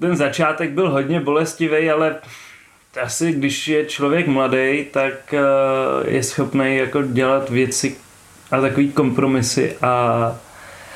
[0.00, 2.16] ten začátek byl hodně bolestivý, ale
[3.02, 5.40] asi když je člověk mladý, tak eh,
[6.10, 7.96] je schopný jako dělat věci
[8.50, 10.36] a takový kompromisy a,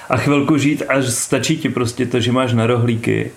[0.08, 3.30] a chvilku žít a stačí ti prostě to, že máš na rohlíky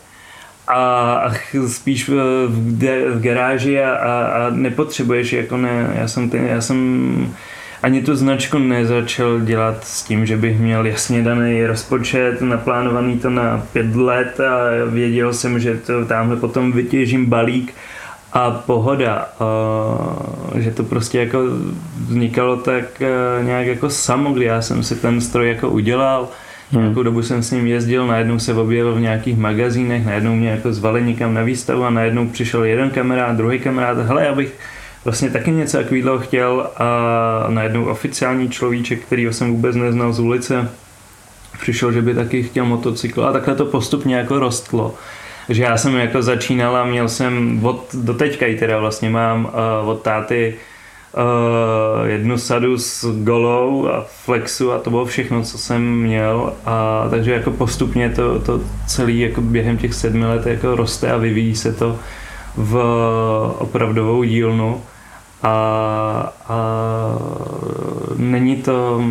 [0.67, 1.33] a, a
[1.67, 2.13] spíš v,
[2.47, 7.35] v, v garáži a, a, a nepotřebuješ jako ne, já jsem, ten, já jsem
[7.83, 13.29] ani tu značku nezačal dělat s tím, že bych měl jasně daný rozpočet, naplánovaný to
[13.29, 17.73] na pět let a věděl jsem, že to tamhle potom vytěžím balík
[18.33, 19.29] a pohoda,
[20.55, 21.39] že to prostě jako
[22.07, 26.27] vznikalo tak e, nějak jako samo, kdy já jsem si ten stroj jako udělal,
[26.73, 26.81] Hmm.
[26.81, 30.73] Nějakou dobu jsem s ním jezdil, najednou se objevil v nějakých magazínech, najednou mě jako
[30.73, 34.53] zvali někam na výstavu a najednou přišel jeden kamarád, druhý kamarád, hele, já bych
[35.05, 36.69] vlastně taky něco takového chtěl.
[36.77, 40.69] A najednou oficiální človíček, který jsem vůbec neznal z ulice,
[41.61, 43.25] přišel, že by taky chtěl motocykl.
[43.25, 44.95] A takhle to postupně jako rostlo.
[45.49, 49.45] Že já jsem jako začínal a měl jsem od, do teďka i teda vlastně mám
[49.83, 50.55] uh, od táty
[51.13, 57.07] uh, jednu sadu s golou a flexu a to bylo všechno, co jsem měl a
[57.09, 61.55] takže jako postupně to, to celý jako během těch sedmi let jako roste a vyvíjí
[61.55, 61.99] se to
[62.55, 62.77] v
[63.57, 64.81] opravdovou dílnu
[65.43, 65.53] a,
[66.49, 66.57] a
[68.17, 69.03] není to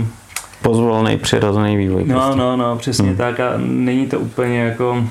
[0.63, 2.05] pozvolný přirozený vývoj.
[2.07, 2.39] No, prostě.
[2.39, 3.17] no, no, přesně hmm.
[3.17, 5.05] tak a není to úplně jako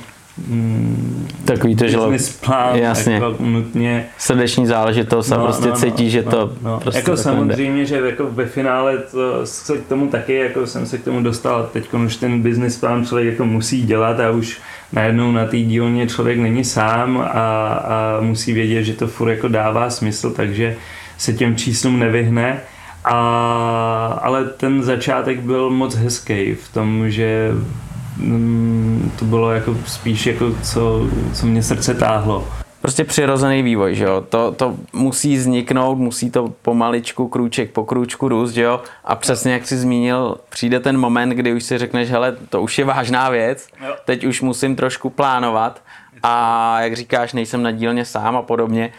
[0.47, 1.97] Hmm, Takový to, že
[2.45, 3.13] plán, jasně.
[3.13, 4.05] Jako nutně.
[4.17, 6.79] Srdeční záležitost a no, prostě no, cítí, no, že no, to no.
[6.79, 10.97] prostě Jako samozřejmě, že jako ve finále to, se k tomu taky, jako jsem se
[10.97, 14.61] k tomu dostal, teď už ten business plán člověk jako musí dělat a už
[14.93, 19.47] najednou na té dílně člověk není sám a, a musí vědět, že to furt jako
[19.47, 20.75] dává smysl, takže
[21.17, 22.59] se těm číslům nevyhne.
[23.03, 27.90] A, ale ten začátek byl moc hezký v tom, že Mm,
[29.19, 32.47] to bylo jako spíš jako co, co mě srdce táhlo.
[32.81, 34.21] Prostě přirozený vývoj, že jo?
[34.29, 38.81] To, to musí vzniknout, musí to pomaličku, krůček po krůčku růst, že jo?
[39.03, 42.79] A přesně jak jsi zmínil, přijde ten moment, kdy už si řekneš, hele, to už
[42.79, 43.95] je vážná věc, jo.
[44.05, 45.81] teď už musím trošku plánovat
[46.23, 48.85] a jak říkáš, nejsem na dílně sám a podobně.
[48.85, 48.93] E,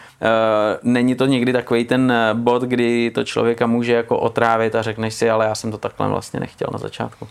[0.83, 5.31] není to někdy takový ten bod, kdy to člověka může jako otrávit a řekneš si,
[5.31, 7.29] ale já jsem to takhle vlastně nechtěl na začátku.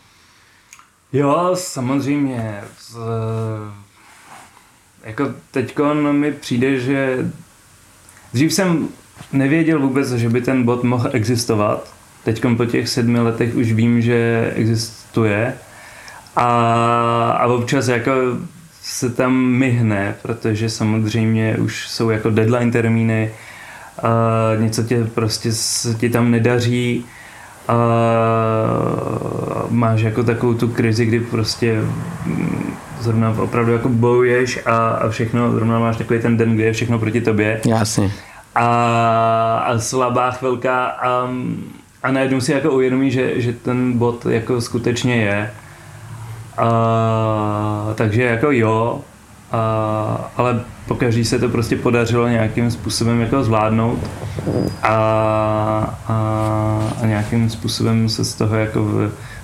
[1.13, 2.61] Jo, samozřejmě.
[2.79, 2.97] Z,
[5.03, 7.31] jako teďko mi přijde, že
[8.33, 8.87] dřív jsem
[9.33, 11.93] nevěděl vůbec, že by ten bot mohl existovat.
[12.23, 15.53] Teď po těch sedmi letech už vím, že existuje.
[16.35, 16.45] A,
[17.31, 18.11] a občas jako
[18.81, 23.31] se tam myhne, protože samozřejmě už jsou jako deadline termíny,
[24.03, 24.09] a
[24.55, 27.05] něco tě prostě se ti tam nedaří,
[27.67, 27.75] a
[29.69, 31.81] máš jako takovou tu krizi, kdy prostě
[32.99, 36.99] zrovna opravdu jako bojuješ a, a všechno, zrovna máš takový ten den, kdy je všechno
[36.99, 37.61] proti tobě.
[37.65, 38.11] Jasně.
[38.55, 38.65] A,
[39.67, 41.29] a slabá chvilka a,
[42.03, 45.51] a najednou si jako uvědomí, že, že ten bod jako skutečně je.
[46.57, 49.01] A, takže jako jo,
[49.51, 53.99] a, ale pokaždý se to prostě podařilo nějakým způsobem jako zvládnout
[54.83, 54.93] a,
[56.07, 56.17] a,
[57.01, 58.87] a nějakým způsobem se z toho jako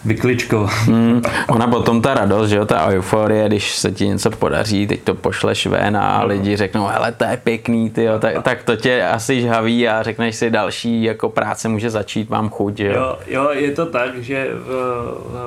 [0.05, 0.71] vykličkovat.
[0.71, 5.03] Hmm, ona potom ta radost, že jo, ta euforie, když se ti něco podaří, teď
[5.03, 6.27] to pošleš ven a no.
[6.27, 10.03] lidi řeknou, hele, to je pěkný, ty jo, tak, tak to tě asi žhaví a
[10.03, 12.93] řekneš si další jako práce může začít, mám chuť, jo.
[12.93, 14.67] Jo, jo je to tak, že v,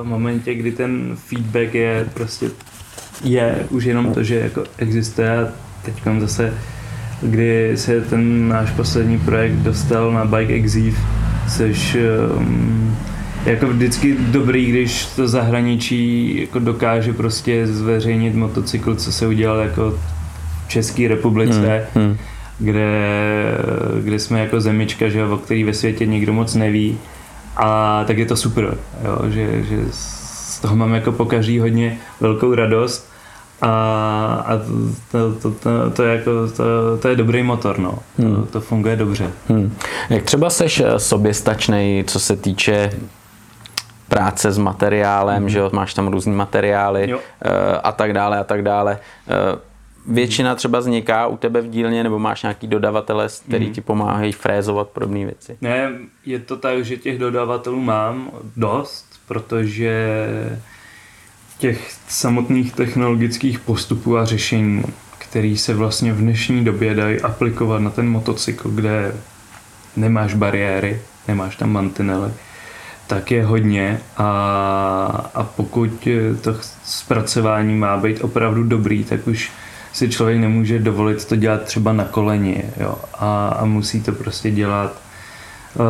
[0.00, 2.50] v momentě, kdy ten feedback je prostě
[3.24, 5.48] je už jenom to, že jako existuje a
[5.85, 6.54] teď zase,
[7.22, 10.98] kdy se ten náš poslední projekt dostal na Bike Exif,
[11.56, 11.96] což
[12.37, 12.96] um,
[13.44, 19.90] jako vždycky dobrý, když to zahraničí jako dokáže prostě zveřejnit motocykl, co se udělal jako
[20.66, 22.16] v České republice, hmm, hmm.
[22.59, 22.99] Kde,
[24.01, 26.99] kde jsme jako zemička, že, o který ve světě nikdo moc neví.
[27.57, 31.99] A tak je to super, jo, že, že z toho mám jako po každý hodně
[32.20, 33.09] velkou radost
[33.62, 34.58] a, a
[35.12, 36.64] to, to, to, to, je jako, to,
[37.02, 37.98] to je dobrý motor, no.
[38.18, 38.34] Hmm.
[38.34, 39.30] To, to funguje dobře.
[39.48, 39.76] Hmm.
[40.11, 42.90] Jak třeba seš eh, soběstačnej, co se týče
[44.08, 45.48] práce s materiálem, hmm.
[45.48, 47.18] že jo, máš tam různý materiály jo.
[47.44, 48.98] Eh, a tak dále a tak dále.
[49.28, 49.58] Eh,
[50.06, 53.72] většina třeba vzniká u tebe v dílně, nebo máš nějaký dodavatele, který mm.
[53.72, 55.58] ti pomáhají frézovat podobné věci?
[55.61, 55.92] Ne,
[56.26, 60.16] je to tak, že těch dodavatelů mám dost, protože
[61.61, 64.82] těch samotných technologických postupů a řešení,
[65.18, 69.12] které se vlastně v dnešní době dají aplikovat na ten motocykl, kde
[69.96, 72.30] nemáš bariéry, nemáš tam mantinely,
[73.06, 76.08] tak je hodně a, a pokud
[76.40, 79.50] to zpracování má být opravdu dobrý, tak už
[79.92, 82.98] si člověk nemůže dovolit to dělat třeba na koleni jo?
[83.14, 85.09] A, a musí to prostě dělat
[85.74, 85.84] uh,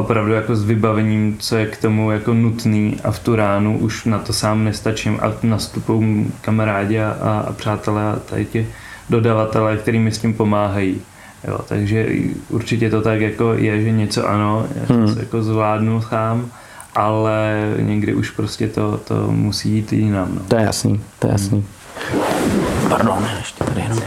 [0.00, 4.04] opravdu jako s vybavením, co je k tomu jako nutný a v tu ránu už
[4.04, 8.68] na to sám nestačím a nastupují kamarádi a, a, a přátelé a tady ti
[9.10, 11.00] dodavatelé, který mi s tím pomáhají.
[11.48, 12.06] Jo, takže
[12.48, 15.14] určitě to tak jako je, že něco ano, já hmm.
[15.14, 16.50] to jako zvládnu sám,
[16.94, 20.28] ale někdy už prostě to, to musí jít jinam.
[20.34, 20.40] No.
[20.48, 21.64] To je jasný, to je jasný.
[22.12, 22.88] Hmm.
[22.88, 23.98] Pardon, ještě tady jenom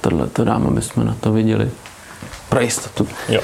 [0.00, 1.70] tohle to dám, aby jsme na to viděli.
[2.54, 3.08] Pro jistotu.
[3.28, 3.40] Jo.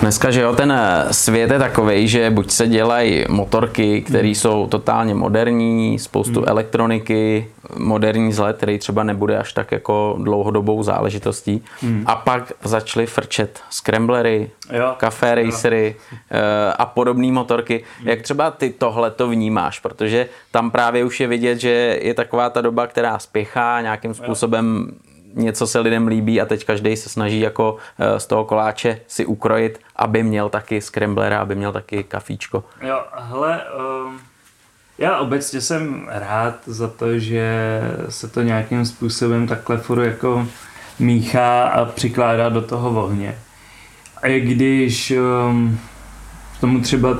[0.00, 4.34] Dneska, že jo, ten eh, svět je takový, že buď se dělají motorky, které hmm.
[4.34, 6.48] jsou totálně moderní, spoustu hmm.
[6.48, 11.64] elektroniky, moderní zlet, který třeba nebude až tak jako dlouhodobou záležitostí.
[11.80, 12.04] Hmm.
[12.06, 14.50] A pak začaly frčet scramblery,
[14.96, 15.96] café racery
[16.30, 17.84] eh, a podobné motorky.
[17.98, 18.08] Hmm.
[18.08, 19.80] Jak třeba ty tohle to vnímáš?
[19.80, 24.86] Protože tam právě už je vidět, že je taková ta doba, která spěchá nějakým způsobem
[24.90, 29.00] jo něco se lidem líbí a teď každý se snaží jako eh, z toho koláče
[29.06, 32.64] si ukrojit, aby měl taky scramblera, aby měl taky kafíčko.
[32.82, 33.60] Jo, hele,
[34.06, 34.20] um,
[34.98, 40.46] já obecně jsem rád za to, že se to nějakým způsobem takhle furt jako
[40.98, 43.38] míchá a přikládá do toho ohně.
[44.22, 45.12] A i když
[45.48, 45.80] um,
[46.60, 47.18] tomu třeba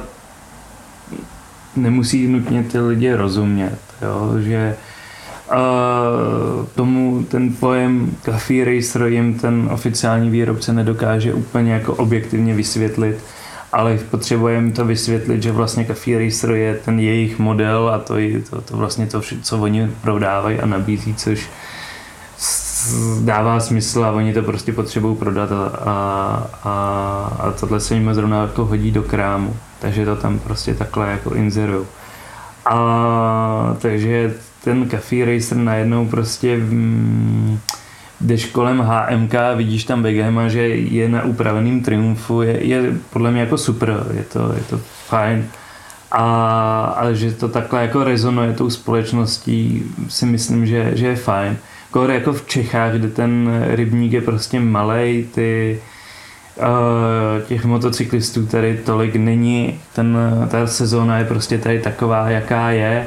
[1.76, 4.76] nemusí nutně ty lidi rozumět, jo, že
[6.74, 13.16] tomu ten pojem Coffee Racer jim ten oficiální výrobce nedokáže úplně jako objektivně vysvětlit,
[13.72, 18.40] ale potřebujeme to vysvětlit, že vlastně Coffee Racer je ten jejich model a to, je
[18.40, 21.50] to, to vlastně to, co oni prodávají a nabízí, což
[23.20, 26.72] dává smysl a oni to prostě potřebují prodat a, a, a,
[27.38, 31.34] a tohle se jim zrovna jako hodí do krámu, takže to tam prostě takhle jako
[31.34, 31.86] inzerují.
[32.66, 34.34] A takže
[34.64, 37.58] ten Café Racer najednou prostě mm,
[38.20, 43.40] jdeš kolem HMK vidíš tam Begema, že je na upraveném triumfu, je, je podle mě
[43.40, 45.46] jako super, je to, je to fajn.
[46.10, 51.56] A, ale že to takhle jako rezonuje tou společností, si myslím, že, že je fajn.
[51.90, 55.80] Kor jako v Čechách, kde ten rybník je prostě malej, ty,
[56.56, 60.18] uh, těch motocyklistů tady tolik není, ten,
[60.50, 63.06] ta sezóna je prostě tady taková, jaká je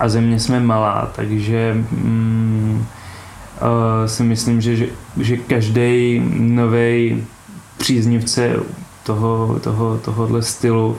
[0.00, 2.86] a země jsme malá, takže mm,
[3.60, 4.86] uh, si myslím, že, že,
[5.16, 7.24] že každý nový
[7.78, 8.56] příznivce
[9.02, 10.96] toho, toho, tohohle stylu uh,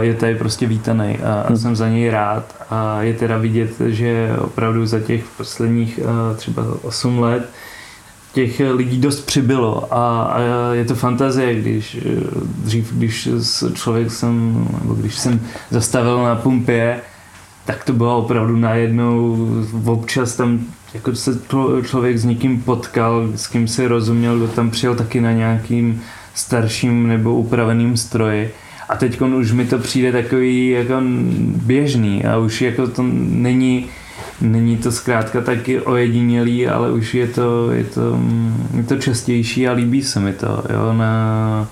[0.00, 1.56] je tady prostě vítaný a, hmm.
[1.56, 6.62] jsem za něj rád a je teda vidět, že opravdu za těch posledních uh, třeba
[6.82, 7.50] 8 let
[8.34, 10.40] těch lidí dost přibylo a, a
[10.72, 11.98] je to fantazie, když
[12.58, 13.28] dřív, když
[13.74, 17.00] člověk jsem, nebo když jsem zastavil na pumpě,
[17.64, 19.38] tak to bylo opravdu najednou,
[19.84, 20.60] občas tam
[20.94, 21.40] jako se
[21.82, 26.02] člověk s někým potkal, s kým se rozuměl, kdo tam přijel taky na nějakým
[26.34, 28.54] starším nebo upraveným stroji.
[28.88, 30.94] A teď už mi to přijde takový jako
[31.56, 33.86] běžný a už jako to není,
[34.40, 38.20] není to zkrátka taky ojedinělý, ale už je to, je to,
[38.76, 40.64] je to častější a líbí se mi to.
[40.72, 41.68] Jo, na,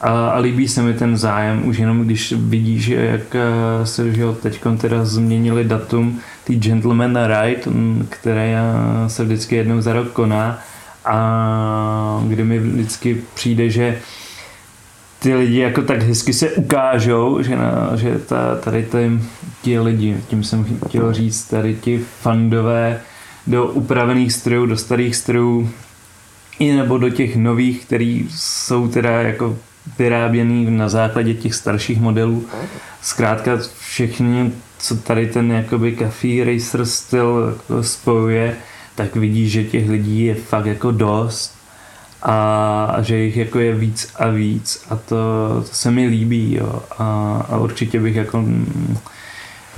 [0.00, 4.24] a, a líbí se mi ten zájem, už jenom když vidíš, jak eh, se že
[4.42, 7.62] teď teda změnili datum ty Gentleman Ride,
[8.08, 8.58] které
[9.06, 10.58] se vždycky jednou za rok koná.
[11.04, 13.98] A kdy mi vždycky přijde, že
[15.18, 19.10] ty lidi jako tak hezky se ukážou, že, na, že ta, tady ty,
[19.62, 23.00] ti lidi, tím jsem chtěl říct, tady ti fandové
[23.46, 25.70] do upravených strojů, do starých strojů,
[26.58, 29.58] i nebo do těch nových, který jsou teda jako
[29.98, 32.46] vyráběný na základě těch starších modelů.
[33.02, 38.56] Zkrátka všechny, co tady ten jakoby Café Racer styl jako spojuje,
[38.94, 41.58] tak vidí, že těch lidí je fakt jako dost
[42.22, 45.16] a, že jich jako je víc a víc a to,
[45.68, 46.82] to se mi líbí jo.
[46.98, 47.04] A,
[47.48, 48.44] a určitě bych jako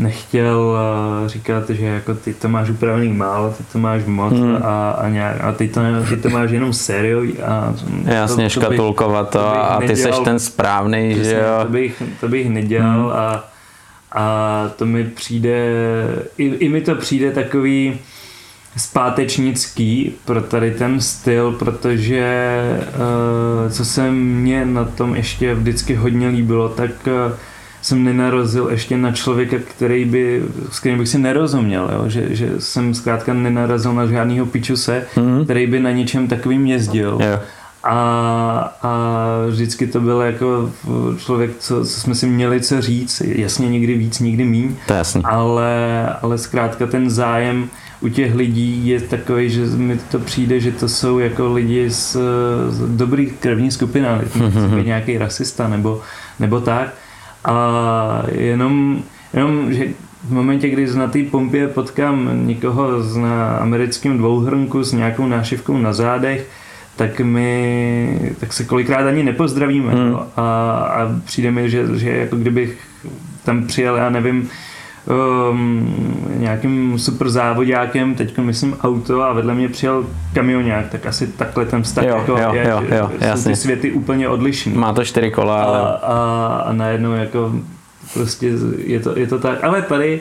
[0.01, 4.57] nechtěl eh, říkat, že jako ty to máš upravený málo, ty to máš moc hmm.
[4.63, 7.75] a, a, nějak, a ty, to, ty to máš jenom sériový a
[8.05, 11.65] Jasně, to, to škatulkovat to, to a ty nedělal, seš ten správný, že jo.
[11.65, 13.13] To bych, to bych nedělal hmm.
[13.13, 13.45] a,
[14.13, 15.75] A to mi přijde,
[16.39, 17.99] i, i mi to přijde takový
[18.77, 26.29] zpátečnický pro tady ten styl, protože uh, co se mně na tom ještě vždycky hodně
[26.29, 27.33] líbilo, tak uh,
[27.83, 32.05] jsem nenarazil ještě na člověka, který by, s kterým bych si nerozuměl, jo?
[32.09, 35.45] Že, že jsem zkrátka nenarazil na žádného pičuse, mm-hmm.
[35.45, 37.19] který by na něčem takovým jezdil.
[37.21, 37.43] Yeah.
[37.85, 39.17] A, a
[39.49, 40.71] vždycky to byl jako
[41.19, 45.23] člověk, co, co jsme si měli co říct, jasně někdy víc, někdy míň, to jasný.
[45.25, 47.69] ale, ale zkrátka ten zájem
[48.01, 52.17] u těch lidí je takový, že mi to přijde, že to jsou jako lidi z,
[52.69, 54.85] z dobrý krevní skupina, mm-hmm.
[54.85, 56.01] nějaký rasista nebo,
[56.41, 56.95] nebo tak
[57.45, 59.03] a jenom,
[59.35, 59.85] jenom že
[60.25, 65.79] v momentě, kdy na té pompě potkám někoho z na americkém dvouhrnku s nějakou nášivkou
[65.79, 66.49] na zádech,
[66.97, 69.93] tak my, tak se kolikrát ani nepozdravíme.
[69.93, 70.17] Hmm.
[70.37, 72.79] A, a přijde mi, že, že jako kdybych
[73.45, 74.49] tam přijel, já nevím,
[75.07, 81.67] um, nějakým super závodákem, teď myslím auto a vedle mě přijel kamionák, tak asi takhle
[81.67, 83.51] ten vztah jo, jako jo, je, jo, jo, jsou jasně.
[83.53, 84.73] ty světy úplně odlišný.
[84.73, 85.79] Má to čtyři kola, ale...
[85.79, 87.53] A, a, a najednou jako
[88.15, 88.53] prostě
[88.85, 89.65] je to, je to tak.
[89.65, 90.21] Ale tady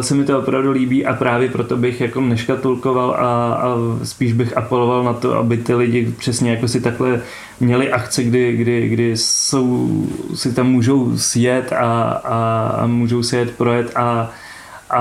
[0.00, 4.56] se mi to opravdu líbí a právě proto bych jako neškatulkoval a, a spíš bych
[4.56, 7.20] apeloval na to, aby ty lidi přesně jako si takhle
[7.60, 9.90] měli akce, kdy, kdy, kdy jsou,
[10.34, 14.30] si tam můžou sjet a, a, a můžou si jet projet a,
[14.90, 15.00] a,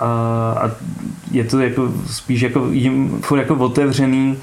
[0.00, 0.08] a,
[0.62, 0.70] a
[1.30, 4.38] je to jako spíš jako jim furt jako otevřený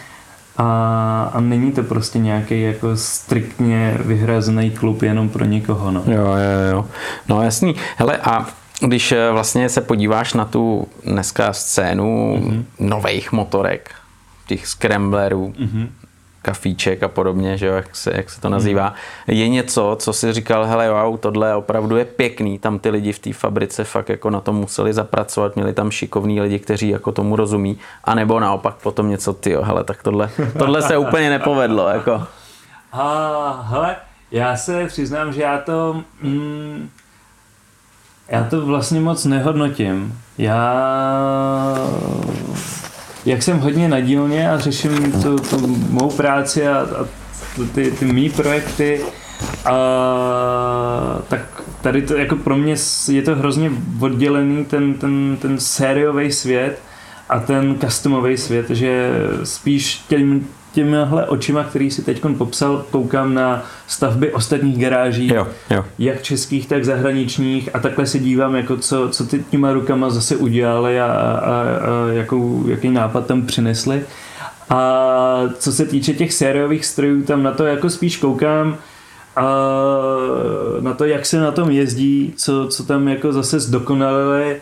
[0.58, 5.92] a, a není to prostě nějaký jako striktně vyhrazený klub jenom pro někoho.
[5.92, 6.04] No.
[6.08, 6.86] Jo, jo, jo.
[7.30, 7.76] No jasný.
[7.98, 8.48] Hele a
[8.88, 12.66] když eh, vlastně se podíváš na tu dneska scénu mm-hmm.
[12.80, 13.92] nových motorek,
[14.48, 15.88] těch scramblerů, mm-hmm
[16.44, 18.88] kafíček a podobně, že jo, jak, se, jak se to nazývá.
[18.88, 19.38] Hmm.
[19.38, 23.20] Je něco, co si říkal, hele wow, tohle opravdu je pěkný, tam ty lidi v
[23.20, 27.36] té fabrice fakt jako na tom museli zapracovat, měli tam šikovní lidi, kteří jako tomu
[27.36, 32.24] rozumí, anebo naopak potom něco, ty hele, tak tohle, tohle se úplně nepovedlo, jako.
[32.92, 33.96] A hele,
[34.32, 36.90] já se přiznám, že já to, mm,
[38.34, 40.20] já to vlastně moc nehodnotím.
[40.38, 40.74] Já
[43.26, 47.06] jak jsem hodně na dílně a řeším tu, tu mou práci a, a
[47.76, 49.02] ty, ty mý projekty,
[49.66, 49.74] a,
[51.28, 52.76] tak tady to jako pro mě
[53.12, 56.82] je to hrozně oddělený ten, ten, ten sériový svět
[57.30, 59.10] a ten customový svět, že
[59.44, 65.86] spíš těm, těmihle očima, který si teď popsal, koukám na stavby ostatních garáží, jo, jo.
[66.00, 70.36] jak českých, tak zahraničních a takhle se dívám, jako co, co ty těma rukama zase
[70.36, 71.64] udělali a, a, a
[72.12, 74.04] jakou, jaký nápad tam přinesli.
[74.70, 78.78] A co se týče těch sériových strojů, tam na to jako spíš koukám
[79.36, 79.46] a
[80.80, 84.62] na to, jak se na tom jezdí, co, co tam jako zase zdokonalili,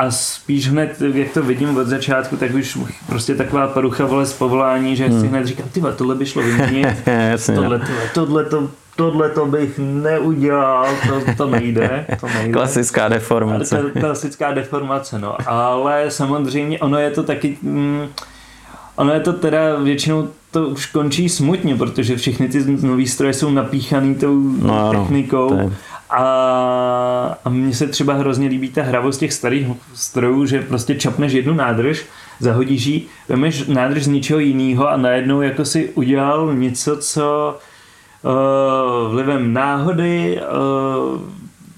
[0.00, 4.32] a spíš hned, jak to vidím od začátku, tak už prostě taková parucha vole z
[4.32, 5.20] povolání, že hmm.
[5.20, 6.88] si hned říkám, ty tohle by šlo vyměnit,
[7.46, 12.52] tohle, tohle, tohle, to, tohle to bych neudělal, to, to nejde, to nejde.
[12.52, 13.82] Klasická deformace.
[14.00, 15.36] Klasická deformace, no.
[15.46, 18.08] Ale samozřejmě ono je to taky, mm,
[18.96, 23.50] ono je to teda většinou to už končí smutně, protože všechny ty nové stroje jsou
[23.50, 25.54] napíchaný tou no, technikou.
[25.54, 25.72] No,
[26.10, 31.32] a, a mně se třeba hrozně líbí ta hravost těch starých strojů, že prostě čapneš
[31.32, 32.06] jednu nádrž,
[32.40, 37.58] zahodíš ji, vemeš nádrž z ničeho jiného a najednou jako si udělal něco, co
[38.22, 41.20] uh, vlivem náhody uh,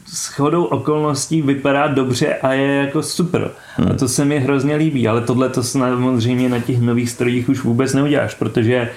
[0.07, 3.51] s chodou okolností vypadá dobře a je jako super.
[3.77, 3.91] Hmm.
[3.91, 7.65] A to se mi hrozně líbí, ale tohle to samozřejmě na těch nových strojích už
[7.65, 8.91] vůbec neuděláš, protože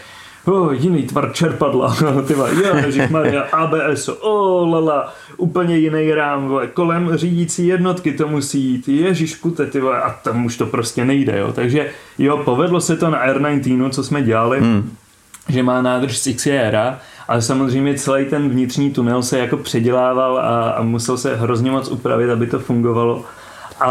[0.45, 1.95] oh, jiný tvar čerpadla,
[2.27, 2.47] tyva,
[3.09, 9.35] Maria, ABS, oh, lala, úplně jiný rám, vole, kolem řídící jednotky to musí jít, ježiš
[9.35, 13.27] kute, tyva, a tam už to prostě nejde, jo, takže jo, povedlo se to na
[13.27, 14.91] R19, co jsme dělali, hmm.
[15.49, 16.77] že má nádrž z XJR,
[17.27, 21.87] ale samozřejmě celý ten vnitřní tunel se jako předělával a, a musel se hrozně moc
[21.89, 23.25] upravit, aby to fungovalo.
[23.79, 23.89] A,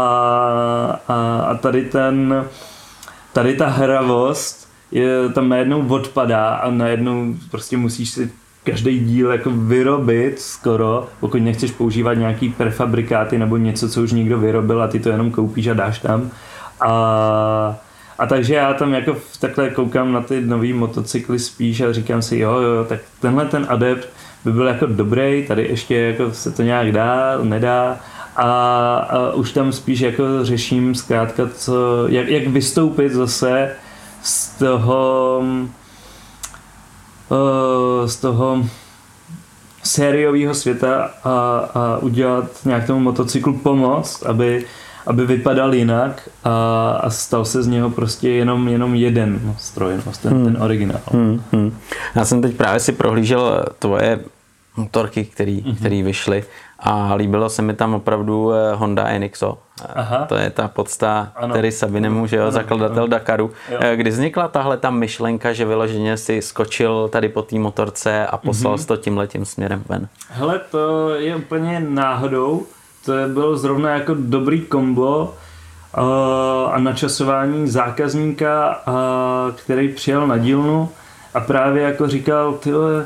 [1.07, 2.45] a, a tady ten,
[3.33, 4.64] tady ta hravost
[4.95, 8.31] je, tam najednou odpadá a najednou prostě musíš si
[8.63, 14.37] každý díl jako vyrobit skoro, pokud nechceš používat nějaký prefabrikáty nebo něco, co už někdo
[14.37, 16.29] vyrobil a ty to jenom koupíš a dáš tam.
[16.79, 17.75] A,
[18.17, 22.37] a takže já tam jako takhle koukám na ty nový motocykly spíš a říkám si,
[22.37, 24.09] jo, jo, tak tenhle ten adept
[24.45, 27.99] by byl jako dobrý, tady ještě jako se to nějak dá, nedá
[28.35, 28.47] a,
[29.09, 33.71] a už tam spíš jako řeším zkrátka, co, jak, jak vystoupit zase
[34.25, 35.41] z toho
[37.29, 38.65] uh, z toho
[39.83, 44.65] sériového světa a, a udělat nějak tomu motocyklu pomoc, aby,
[45.07, 50.11] aby vypadal jinak a, a stal se z něho prostě jenom, jenom jeden stroj, no,
[50.21, 50.45] ten, hmm.
[50.45, 51.01] ten originál.
[51.11, 51.77] Hmm, hmm.
[52.15, 54.19] Já jsem teď právě si prohlížel tvoje
[54.77, 55.75] motorky, který, mm-hmm.
[55.75, 56.43] který vyšly
[56.79, 59.57] a líbilo se mi tam opravdu eh, Honda Enixo.
[59.95, 60.25] Aha.
[60.25, 63.07] To je ta podsta který Sabinemu, že jo, ano, zakladatel ano.
[63.07, 63.51] Dakaru.
[63.71, 63.77] Jo.
[63.81, 68.37] Eh, kdy vznikla tahle ta myšlenka, že vyloženě si skočil tady po té motorce a
[68.37, 68.87] poslal mm-hmm.
[68.87, 70.07] to tím letím směrem ven?
[70.29, 72.65] Hele, to je úplně náhodou.
[73.05, 75.33] To bylo zrovna jako dobrý kombo
[75.97, 76.03] uh,
[76.73, 78.81] a načasování zákazníka,
[79.55, 80.89] který přijel na dílnu
[81.33, 83.05] a právě jako říkal, tyhle,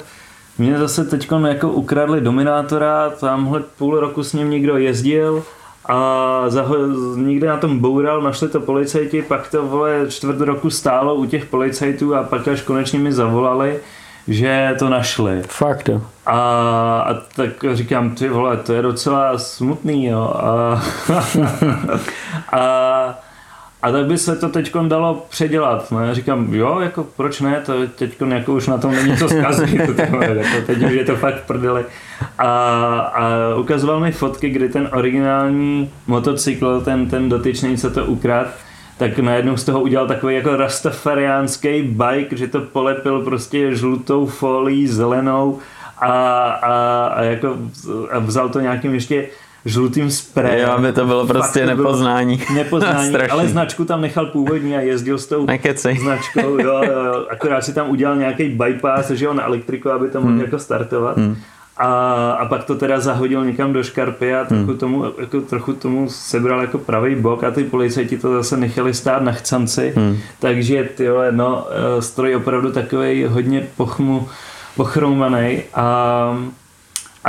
[0.59, 5.43] mě zase teď jako ukradli Dominátora, tamhle půl roku s ním někdo jezdil
[5.85, 11.15] a zaho- někde na tom boural, našli to policajti, pak to vole čtvrt roku stálo
[11.15, 13.79] u těch policajtů a pak až konečně mi zavolali,
[14.27, 15.41] že to našli.
[15.47, 16.01] Fakt jo.
[16.25, 16.39] A,
[17.01, 20.33] a tak říkám, ty vole, to je docela smutný, jo.
[20.35, 20.81] A,
[22.59, 23.19] a
[23.81, 25.91] a tak by se to teď dalo předělat.
[25.91, 29.29] No, já říkám, jo, jako proč ne, to teď jako už na tom není co
[29.29, 29.73] zkazit.
[29.99, 31.85] jako teď už je to fakt prdeli.
[32.37, 32.49] A,
[32.99, 38.47] a ukazoval mi fotky, kdy ten originální motocykl, ten, ten dotyčný, co to ukrát,
[38.97, 44.87] tak najednou z toho udělal takový jako rastafariánský bike, že to polepil prostě žlutou folí,
[44.87, 45.59] zelenou
[45.97, 46.11] a,
[46.51, 47.57] a, a jako
[48.11, 49.27] a vzal to nějakým ještě
[49.65, 50.67] žlutým sprejem.
[50.67, 52.37] Jo, aby to bylo prostě Fakt nepoznání.
[52.37, 55.97] Bylo nepoznání, ale značku tam nechal původní a jezdil s tou Nekecej.
[55.97, 56.59] značkou.
[56.59, 60.33] Jo, jo, akorát si tam udělal nějaký bypass, že jo, na elektriku, aby to mohl
[60.33, 60.41] hmm.
[60.41, 61.17] jako startovat.
[61.17, 61.35] Hmm.
[61.77, 64.77] A, a pak to teda zahodil někam do škarpy a trochu, hmm.
[64.77, 69.23] tomu, jako, trochu tomu sebral jako pravý bok a ty policajti to zase nechali stát
[69.23, 69.93] na chcanci.
[69.95, 70.17] Hmm.
[70.39, 74.27] Takže ty no, eh, stroj opravdu takový hodně pochmu,
[74.75, 76.37] pochroumaný a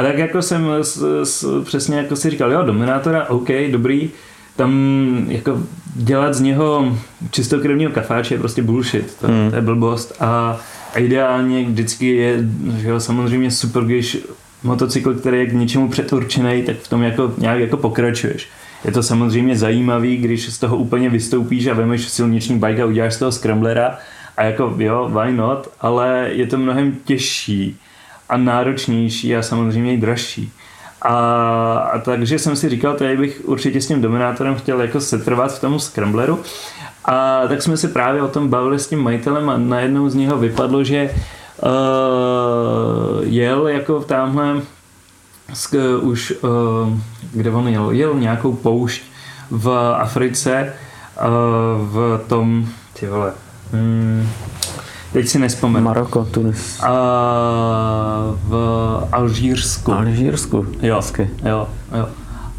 [0.01, 4.11] a tak jako jsem s, s, přesně jako si říkal, jo, Dominátora, OK, dobrý,
[4.57, 4.73] tam
[5.29, 5.63] jako
[5.95, 6.99] dělat z něho
[7.31, 9.51] čistokrevního kafáče je prostě bullshit, to, hmm.
[9.51, 10.61] to je blbost a,
[10.95, 12.45] a ideálně vždycky je,
[12.77, 14.19] že jo, samozřejmě super, když
[14.63, 18.49] motocykl, který je k něčemu předurčený, tak v tom jako nějak jako pokračuješ.
[18.85, 23.15] Je to samozřejmě zajímavý, když z toho úplně vystoupíš a vemeš silniční bike a uděláš
[23.15, 23.99] z toho scramblera
[24.37, 27.79] a jako jo, why not, ale je to mnohem těžší
[28.31, 30.53] a náročnější a samozřejmě i dražší.
[31.03, 31.15] A,
[31.93, 35.61] a takže jsem si říkal, tady bych určitě s tím dominátorem chtěl jako setrvat v
[35.61, 36.39] tom scrambleru.
[37.05, 40.39] A tak jsme se právě o tom bavili s tím majitelem a najednou z něho
[40.39, 41.11] vypadlo, že
[41.63, 41.69] uh,
[43.25, 44.63] jel jako v tamhle
[45.55, 46.99] sk, už, uh,
[47.33, 49.03] kde on jel, jel nějakou poušť
[49.51, 50.73] v Africe
[51.21, 52.67] uh, v tom,
[53.01, 53.33] ty vole,
[53.73, 54.29] hmm,
[55.13, 55.85] Teď si nespomenu.
[55.85, 56.81] Maroko, Tunis.
[56.83, 56.91] A
[58.43, 58.55] v
[59.13, 59.93] Alžírsku.
[59.93, 61.31] Alžírsku, jo, hezky.
[61.45, 62.09] Jo, jo.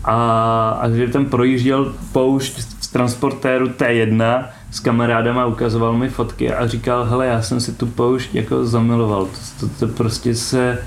[0.03, 6.67] A, a že tam projížděl poušť z transportéru T1 s kamarádama, ukazoval mi fotky a
[6.67, 9.25] říkal, hele, já jsem si tu poušť jako zamiloval.
[9.25, 10.77] To, to, to prostě se,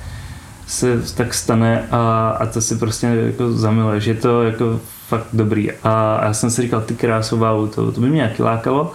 [0.66, 4.04] se tak stane a, a to si prostě jako zamiluješ.
[4.04, 5.72] Je to jako fakt dobrý.
[5.72, 8.92] A, a já jsem si říkal, ty krásu, wow, to, to by mě nějaký lákalo.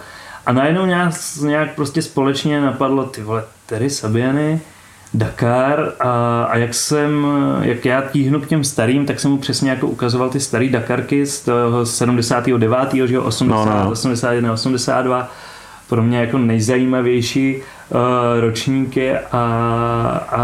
[0.50, 4.60] A najednou nějak, nějak prostě společně napadlo, ty vole, Terry Sabiany,
[5.14, 7.26] Dakar a, a jak jsem,
[7.60, 11.26] jak já tíhnu k těm starým, tak jsem mu přesně jako ukazoval ty staré Dakarky
[11.26, 13.08] z toho 79.
[13.08, 13.90] že jo, 80, no, no.
[13.90, 15.30] 81, 82
[15.88, 17.98] pro mě jako nejzajímavější uh,
[18.40, 20.42] ročníky a, a,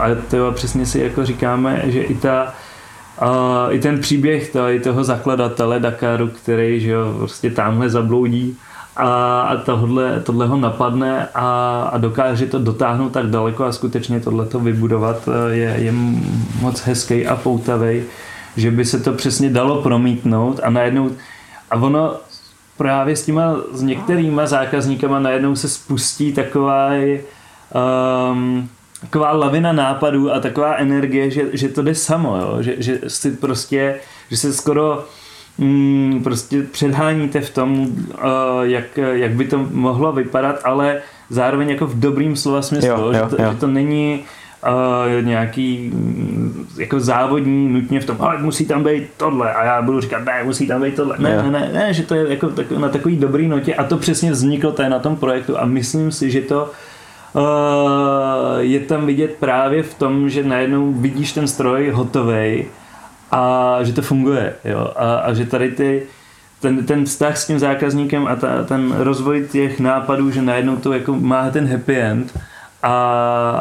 [0.00, 2.54] a to přesně si jako říkáme, že i ta
[3.22, 8.58] uh, i ten příběh to, i toho zakladatele Dakaru, který že jo, prostě tamhle zabloudí
[8.98, 14.20] a, a tohle, tohle ho napadne a, a dokáže to dotáhnout tak daleko a skutečně
[14.20, 15.92] tohle to vybudovat eh, je, je
[16.60, 18.02] moc hezký a poutavý,
[18.56, 21.10] že by se to přesně dalo promítnout a najednou
[21.70, 22.16] a ono
[22.76, 26.90] právě s těma s některýma zákazníkama najednou se spustí taková
[28.32, 28.68] um,
[29.00, 32.56] taková lavina nápadů a taková energie, že, že to jde samo, jo?
[32.60, 35.04] Že, že si prostě, že se skoro
[35.58, 37.88] mm, prostě předháníte v tom, uh,
[38.62, 41.00] jak, jak by to mohlo vypadat, ale
[41.30, 43.50] zároveň jako v dobrým slova smyslu, jo, jo, že, to, jo.
[43.52, 44.24] že to není
[44.66, 49.54] uh, nějaký mm, jako závodní nutně v tom, ale musí tam být tohle.
[49.54, 51.16] A já budu říkat, ne, musí tam být tohle.
[51.18, 53.74] Ne, ne, ne, ne, že to je jako tak, na takový dobrý notě.
[53.74, 55.60] A to přesně vzniklo tady na tom projektu.
[55.60, 56.70] A myslím si, že to
[57.32, 57.42] uh,
[58.58, 62.66] je tam vidět právě v tom, že najednou vidíš ten stroj hotovej
[63.30, 64.54] a že to funguje.
[64.64, 64.92] Jo?
[64.96, 66.02] A, a že tady ty,
[66.60, 70.92] ten, ten vztah s tím zákazníkem a ta, ten rozvoj těch nápadů, že najednou to
[70.92, 72.38] jako má ten happy end
[72.82, 72.88] a,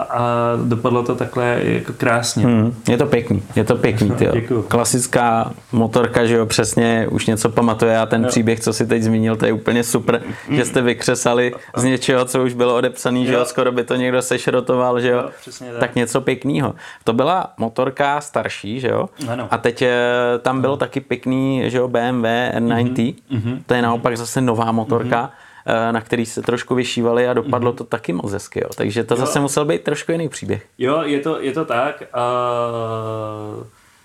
[0.10, 0.22] a
[0.64, 2.46] dopadlo to takhle jako krásně.
[2.46, 4.32] Hmm, je to pěkný, je to pěkný, tyjo.
[4.34, 4.62] Děkuju.
[4.64, 8.28] Klasická motorka, že jo, přesně už něco pamatuje a ten Jo.
[8.30, 12.44] příběh, co si teď zmínil, to je úplně super, že jste vykřesali z něčeho, co
[12.44, 13.46] už bylo odepsaný, že jo, Jo.
[13.46, 15.80] skoro by to někdo sešrotoval, že jo, Jo, přesně tak.
[15.80, 16.76] tak něco pěkného.
[17.04, 19.48] To byla motorka starší, že jo, Ano.
[19.52, 19.96] a teď eh,
[20.42, 22.26] tam bylo taky pěkný, že jo, BMW
[22.58, 23.64] R90, Mhm.
[23.66, 25.47] to je naopak zase nová motorka, eh,
[25.92, 27.78] na který se trošku vyšívali a dopadlo Mhm.
[27.78, 28.70] to taky moc hezky, jo.
[28.76, 30.66] takže to zase musel být trošku jiný příběh.
[30.78, 32.22] Jo, je to, je to tak a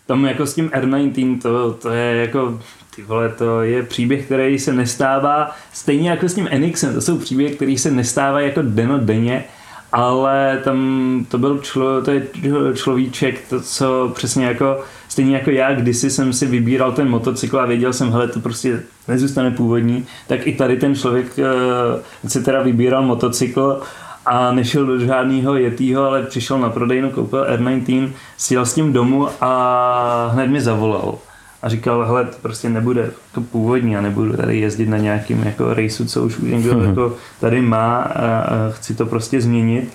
[0.06, 2.60] tam jako s tím R19 to, to je jako
[2.96, 7.18] ty vole, to je příběh, který se nestává stejně jako s tím Enixem, to jsou
[7.18, 8.62] příběhy, který se nestávají jako
[8.98, 9.44] denně,
[9.92, 12.26] ale tam to byl člo, to je
[12.74, 14.80] človíček, to co přesně jako,
[15.12, 18.82] stejně jako já, kdysi jsem si vybíral ten motocykl a věděl jsem, hele, to prostě
[19.08, 23.80] nezůstane původní, tak i tady ten člověk eh, si teda vybíral motocykl
[24.26, 29.28] a nešel do žádného jetýho, ale přišel na prodejnu, koupil R19, sjel s tím domů
[29.40, 31.18] a hned mi zavolal.
[31.62, 35.74] A říkal, hele, to prostě nebude jako původní a nebudu tady jezdit na nějakým jako
[35.74, 39.92] rejsu, co už někdo jako tady má a, a chci to prostě změnit.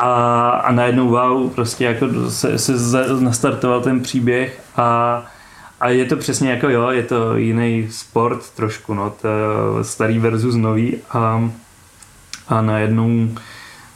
[0.00, 2.72] A, a najednou wow, prostě jako se, se
[3.20, 5.22] nastartoval ten příběh a,
[5.80, 9.28] a je to přesně jako jo, je to jiný sport trošku, no, to
[9.82, 11.50] starý versus nový a,
[12.48, 13.28] a najednou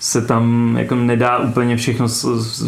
[0.00, 2.06] se tam jako nedá úplně všechno,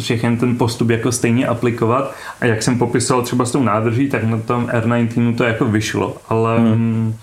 [0.00, 4.24] všechen ten postup jako stejně aplikovat a jak jsem popisoval třeba s tou nádrží, tak
[4.24, 7.14] na tom R19 to jako vyšlo, ale hmm.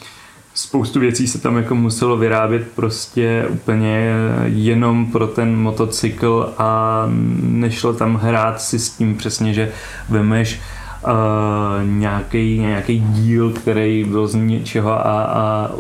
[0.62, 4.12] Spoustu věcí se tam jako muselo vyrábět prostě úplně
[4.46, 7.04] jenom pro ten motocykl a
[7.42, 9.72] nešlo tam hrát si s tím přesně, že
[10.10, 10.60] vemeš
[11.04, 11.12] uh,
[11.84, 15.72] nějaký, nějaký díl, který byl z něčeho a, a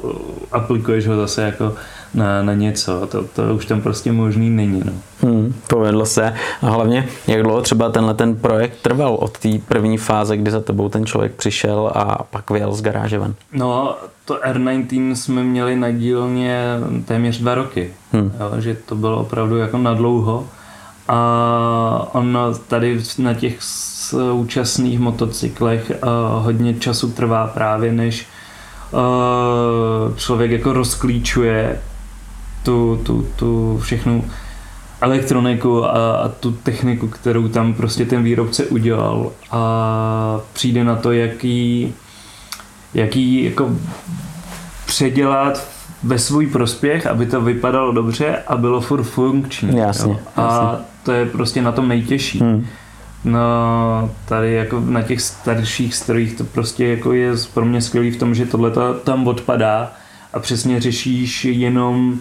[0.51, 1.73] aplikuješ ho zase jako
[2.13, 3.07] na, na něco.
[3.07, 4.81] To, to už tam prostě možný není.
[4.85, 4.91] No.
[5.21, 6.33] Hmm, povedlo se.
[6.61, 10.61] A hlavně, jak dlouho třeba tenhle ten projekt trval od té první fáze, kdy za
[10.61, 13.33] tebou ten člověk přišel a pak vyjel z garáže ven?
[13.53, 13.95] No,
[14.25, 16.63] to R19 jsme měli na dílně
[17.05, 17.93] téměř dva roky.
[18.11, 18.31] Hmm.
[18.39, 20.47] Jo, že to bylo opravdu jako na dlouho.
[21.07, 23.55] A ono tady na těch
[24.09, 28.27] současných motocyklech uh, hodně času trvá právě, než
[28.91, 31.79] uh, člověk jako rozklíčuje
[32.69, 34.25] tu, tu, tu všechnu
[35.01, 41.11] elektroniku a, a tu techniku, kterou tam prostě ten výrobce udělal a přijde na to,
[41.11, 41.93] jaký,
[42.93, 43.69] jaký jako
[44.85, 45.67] předělat
[46.03, 49.77] ve svůj prospěch, aby to vypadalo dobře a bylo furt funkční.
[49.77, 50.19] Jasně, jo.
[50.35, 52.39] A to je prostě na tom nejtěžší.
[52.39, 52.65] Hmm.
[53.25, 58.17] No, tady jako na těch starších strojích to prostě jako je pro mě skvělý v
[58.17, 58.71] tom, že tohle
[59.03, 59.91] tam odpadá
[60.33, 62.19] a přesně řešíš jenom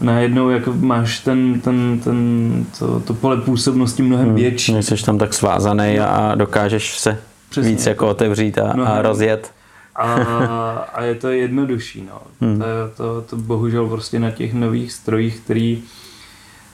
[0.00, 4.34] najednou jako máš ten, ten, ten, to, to pole působnosti mnohem Hmm.
[4.34, 4.82] větší.
[4.82, 7.18] Jsi tam tak svázaný a dokážeš se
[7.50, 7.70] Přesně.
[7.70, 9.52] víc jako otevřít a, a rozjet.
[9.96, 10.12] A,
[10.94, 12.04] a je to jednodušší.
[12.08, 12.20] No.
[12.40, 12.58] Hmm.
[12.58, 12.64] To,
[12.96, 15.82] to, to bohužel prostě na těch nových strojích, který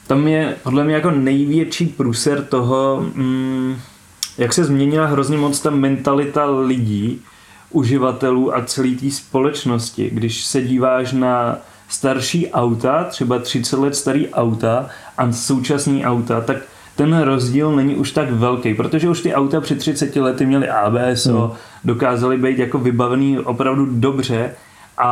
[0.06, 3.76] tam je podle mě jako největší průser toho, mm,
[4.38, 7.20] jak se změnila hrozně moc ta mentalita lidí,
[7.70, 10.10] uživatelů a celé té společnosti.
[10.12, 11.56] Když se díváš na
[11.88, 16.56] starší auta, třeba 30 let starý auta a současný auta, tak
[16.96, 21.26] ten rozdíl není už tak velký, protože už ty auta před 30 lety měly ABS,
[21.26, 21.50] hmm.
[21.84, 24.50] dokázali být jako vybavený opravdu dobře
[24.98, 25.10] a,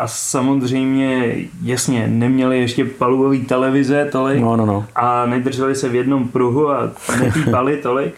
[0.00, 4.84] a samozřejmě, jasně, neměli ještě palubový televize tolik No, no, no.
[4.94, 6.90] a nedrželi se v jednom pruhu a
[7.20, 8.14] nepípali tolik,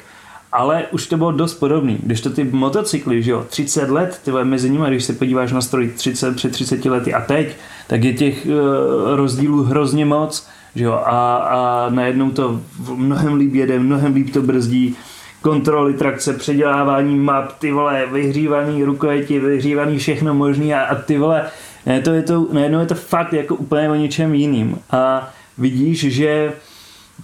[0.53, 1.99] ale už to bylo dost podobný.
[2.03, 5.61] Když to ty motocykly, že jo, 30 let, ty mezi nimi, když se podíváš na
[5.61, 7.57] stroj 30, před 30 lety a teď,
[7.87, 12.61] tak je těch uh, rozdílů hrozně moc, že jo, a, a najednou to
[12.95, 14.97] mnohem líp jede, mnohem líp to brzdí,
[15.43, 21.45] kontroly trakce, předělávání map, ty vole, vyhřívaný rukojeti, vyhřívaný všechno možný a, a ty vole,
[21.87, 24.78] ne, to je to, najednou je to fakt jako úplně o něčem jiným.
[24.91, 26.53] A vidíš, že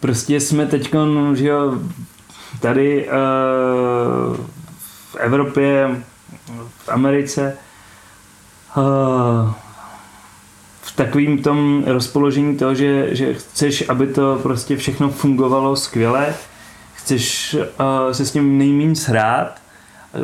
[0.00, 0.94] prostě jsme teď,
[1.34, 1.78] že jo,
[2.60, 4.36] tady uh,
[5.10, 6.02] v Evropě,
[6.78, 7.56] v Americe,
[8.76, 9.52] uh,
[10.92, 16.34] v takovým tom rozpoložení toho, že, že chceš, aby to prostě všechno fungovalo skvěle,
[16.94, 19.54] chceš uh, se s tím nejméně srát,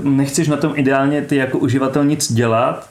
[0.02, 2.88] nechceš na tom ideálně ty jako uživatel nic dělat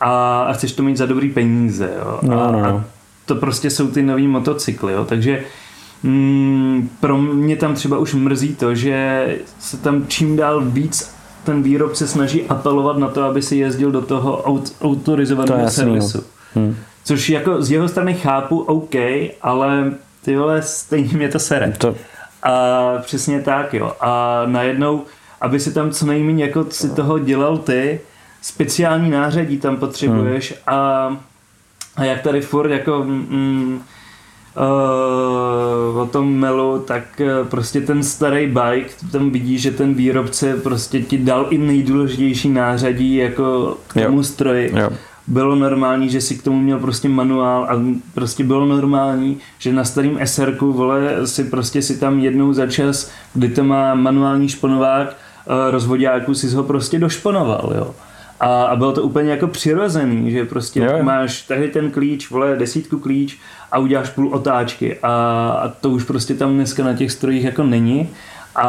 [0.00, 1.90] a, a chceš to mít za dobrý peníze.
[1.98, 2.18] Jo?
[2.22, 2.66] No, a, no, no.
[2.66, 2.84] a
[3.26, 5.04] to prostě jsou ty nový motocykly, jo?
[5.04, 5.44] takže
[6.02, 9.26] mm, pro mě tam třeba už mrzí to, že
[9.58, 11.14] se tam čím dál víc
[11.44, 15.84] ten výrobce snaží apelovat na to, aby si jezdil do toho aut, To autorizovaného jasný,
[15.84, 15.90] no.
[15.90, 16.24] servisu.
[16.54, 16.76] Hmm.
[17.04, 18.94] Což jako z jeho strany chápu, OK,
[19.42, 19.92] ale
[20.24, 21.72] ty vole, stejně mě to sere.
[21.78, 21.94] To...
[22.42, 23.92] A přesně tak, jo.
[24.00, 25.04] A najednou,
[25.40, 28.00] aby si tam co nejméně jako si toho dělal ty,
[28.42, 30.78] speciální nářadí tam potřebuješ hmm.
[30.78, 31.16] a,
[31.96, 33.80] a jak tady furt jako mm,
[34.56, 40.56] uh, o tom melu, tak uh, prostě ten starý bike, tam vidí, že ten výrobce
[40.56, 44.24] prostě ti dal i nejdůležitější nářadí jako k tomu jo.
[44.24, 44.72] stroji.
[44.76, 44.90] Jo.
[45.30, 47.82] Bylo normální, že si k tomu měl prostě manuál a
[48.14, 53.10] prostě bylo normální, že na starým SR vole si prostě si tam jednou za čas,
[53.34, 57.94] kdy to má manuální šponovák, uh, rozvodňáku si ho prostě došponoval, jo.
[58.40, 61.02] A, a bylo to úplně jako přirozený, že prostě jo.
[61.02, 63.38] máš tady ten klíč, vole, desítku klíč
[63.72, 65.08] a uděláš půl otáčky a,
[65.62, 68.08] a to už prostě tam dneska na těch strojích jako není
[68.54, 68.68] a,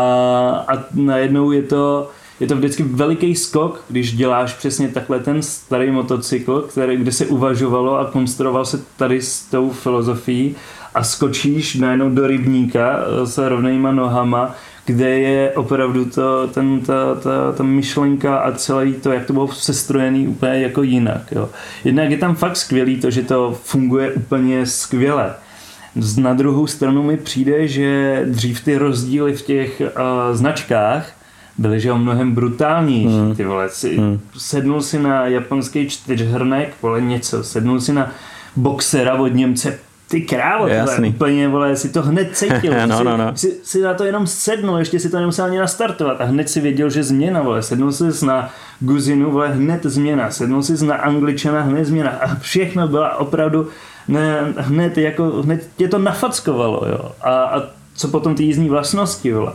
[0.68, 2.10] a najednou je to
[2.42, 7.26] je to vždycky veliký skok, když děláš přesně takhle ten starý motocykl, který, kde se
[7.26, 10.56] uvažovalo a konstruoval se tady s tou filozofií
[10.96, 17.52] a skočíš najednou do rybníka s rovnýma nohama, kde je opravdu to, ten, ta, ta,
[17.52, 21.32] ta myšlenka a celé to, jak to bylo sestrojený úplně jako jinak.
[21.32, 21.50] Jo.
[21.84, 25.34] Jednak je tam fakt skvělý to, že to funguje úplně skvěle.
[26.18, 31.21] Na druhou stranu mi přijde, že dřív ty rozdíly v těch uh, značkách
[31.62, 33.20] byly že o mnohem brutálnější.
[33.20, 33.36] Hmm.
[33.36, 34.20] Ty vole, si, hmm.
[34.38, 38.12] sednul si na japonský čtyřhrnek, vole něco, sednul si na
[38.56, 42.74] boxera od Němce, ty krávo, tohle, úplně, vole, si to hned cítil.
[42.88, 43.32] no, no, no.
[43.36, 46.62] Si, si, na to jenom sednul, ještě si to nemusel ani nastartovat a hned si
[46.62, 48.50] věděl, že změna, vole, sednul si na
[48.80, 53.68] Guzinu, vole, hned změna, sednul si na Angličana, hned změna a všechno byla opravdu
[54.08, 57.12] ne, hned, jako, hned tě to nafackovalo, jo.
[57.22, 57.64] A, a
[57.96, 59.54] co potom ty jízdní vlastnosti, vole.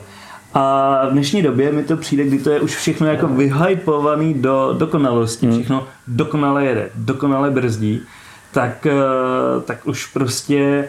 [0.58, 4.74] A v dnešní době mi to přijde, kdy to je už všechno jako vyhypovaný do
[4.78, 5.54] dokonalosti, hmm.
[5.54, 8.02] všechno dokonale jede, dokonale brzdí.
[8.52, 10.88] Tak, eh, tak už prostě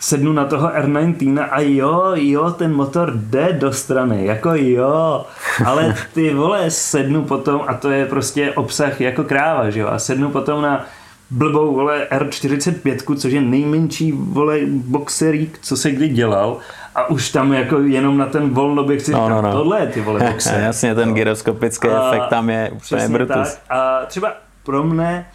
[0.00, 5.26] sednu na toho R19 a jo, jo, ten motor jde do strany, jako jo,
[5.66, 9.98] ale ty vole, sednu potom a to je prostě obsah jako kráva, že jo, a
[9.98, 10.86] sednu potom na
[11.30, 16.58] blbou, vole, R45, což je nejmenší, vole, boxerík, co se kdy dělal
[16.94, 19.52] a už tam jako jenom na ten volnoběh si no, říkám, no, no.
[19.52, 20.60] tohle je ty vole boxer.
[20.60, 21.14] Jasně, ten no.
[21.14, 23.54] gyroskopický a efekt tam je úplně brutus.
[23.54, 23.60] Tak.
[23.70, 24.32] A třeba
[24.64, 25.26] pro mne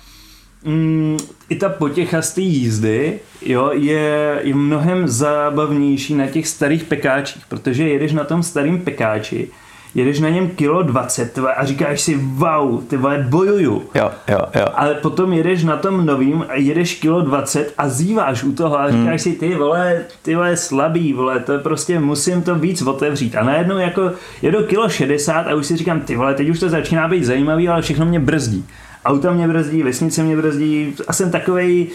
[0.64, 1.18] mm,
[1.50, 7.46] i ta potěcha z té jízdy jo, je, je mnohem zábavnější na těch starých pekáčích,
[7.46, 9.48] protože jedeš na tom starém pekáči,
[9.96, 13.84] jedeš na něm kilo 20 a říkáš si wow, ty vole, bojuju.
[13.96, 14.66] Jo, jo, jo.
[14.74, 18.92] Ale potom jedeš na tom novým a jedeš kilo 20 a zýváš u toho a
[18.92, 19.20] říkáš hmm.
[19.20, 23.36] si ty vole, ty vole slabý, vole, to prostě musím to víc otevřít.
[23.36, 26.70] A najednou jako jedu kilo 60 a už si říkám, ty vole, teď už to
[26.70, 28.66] začíná být zajímavý, ale všechno mě brzdí
[29.06, 31.88] auta mě brzdí, vesnice mě brzdí a jsem takovej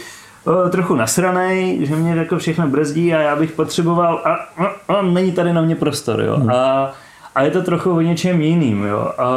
[0.45, 4.33] o, trochu nasranej, že mě jako všechno brzdí a já bych potřeboval a,
[4.65, 6.37] a, a není tady na mě prostor, jo.
[6.37, 6.51] Hmm.
[6.51, 6.93] A,
[7.35, 9.13] a je to trochu o něčem jiným, jo.
[9.19, 9.29] A,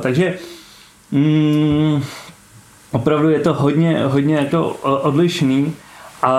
[0.00, 0.38] takže
[1.10, 2.02] mm,
[2.92, 5.74] opravdu je to hodně, hodně jako odlišný
[6.22, 6.32] a,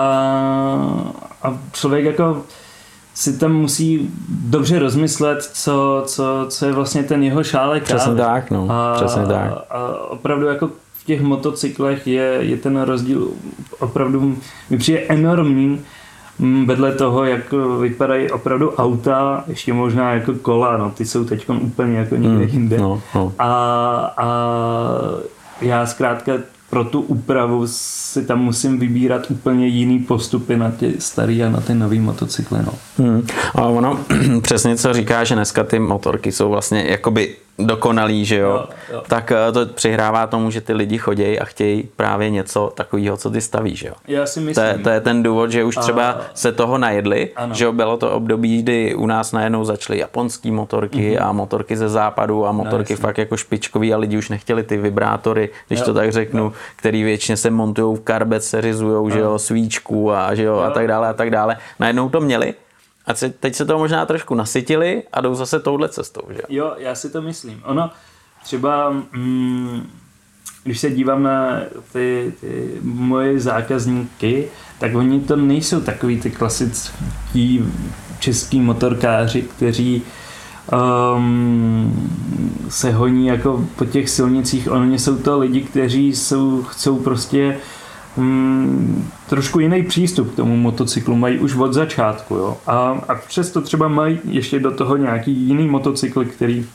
[1.42, 2.42] a člověk jako
[3.14, 7.82] si tam musí dobře rozmyslet, co, co, co je vlastně ten jeho šálek.
[7.82, 8.66] Přesně tak, no.
[8.70, 9.52] A, Přesně tak.
[9.70, 13.28] A opravdu jako v těch motocyklech je, je ten rozdíl
[13.78, 14.38] opravdu,
[14.70, 15.80] mi přijde enormní,
[16.66, 21.98] vedle toho, jak vypadají opravdu auta, ještě možná jako kola, no, ty jsou teď úplně
[21.98, 22.78] jako někde mm, jinde.
[22.78, 23.32] No, no.
[23.38, 23.52] A,
[24.16, 24.26] a
[25.60, 26.32] já zkrátka
[26.70, 31.60] pro tu úpravu si tam musím vybírat úplně jiný postupy na ty starý a na
[31.60, 32.58] ty nový motocykly.
[32.66, 32.72] No.
[32.98, 33.26] Hmm.
[33.54, 33.98] A ono
[34.42, 39.02] přesně co říká, že dneska ty motorky jsou vlastně jakoby dokonalý, že jo, jo, jo.
[39.08, 43.30] tak eh, to přihrává tomu, že ty lidi chodějí a chtějí právě něco takového, co
[43.30, 43.94] ty stavíš, že jo.
[44.08, 44.54] Já si myslím.
[44.54, 46.20] To je, to je ten důvod, že už třeba a...
[46.34, 47.54] se toho najedli, ano.
[47.54, 51.28] že jo, bylo to období, kdy u nás najednou začaly japonský motorky mm-hmm.
[51.28, 54.76] a motorky ze západu a motorky no, fakt jako špičkový a lidi už nechtěli ty
[54.76, 56.52] vibrátory, když jo, to tak řeknu, jo.
[56.76, 60.70] který většině se montují v karbet, seřizujou, že jo, svíčku a že jo, jo, a
[60.70, 61.56] tak dále a tak dále.
[61.80, 62.54] Najednou to měli
[63.06, 66.40] a teď se to možná trošku nasytili a jdou zase touhle cestou, že?
[66.48, 67.62] Jo, já si to myslím.
[67.64, 67.90] Ono
[68.44, 69.90] třeba, mm,
[70.64, 71.60] když se dívám na
[71.92, 74.48] ty, ty moje zákazníky,
[74.78, 77.64] tak oni to nejsou takový ty klasický
[78.18, 80.02] český motorkáři, kteří
[81.16, 82.10] um,
[82.68, 84.70] se honí jako po těch silnicích.
[84.70, 87.58] Oni jsou to lidi, kteří jsou, chcou prostě
[88.16, 92.34] hmm, trošku jiný přístup k tomu motocyklu, mají už od začátku.
[92.34, 92.56] Jo?
[92.66, 96.66] A, a přesto třeba mají ještě do toho nějaký jiný motocykl, který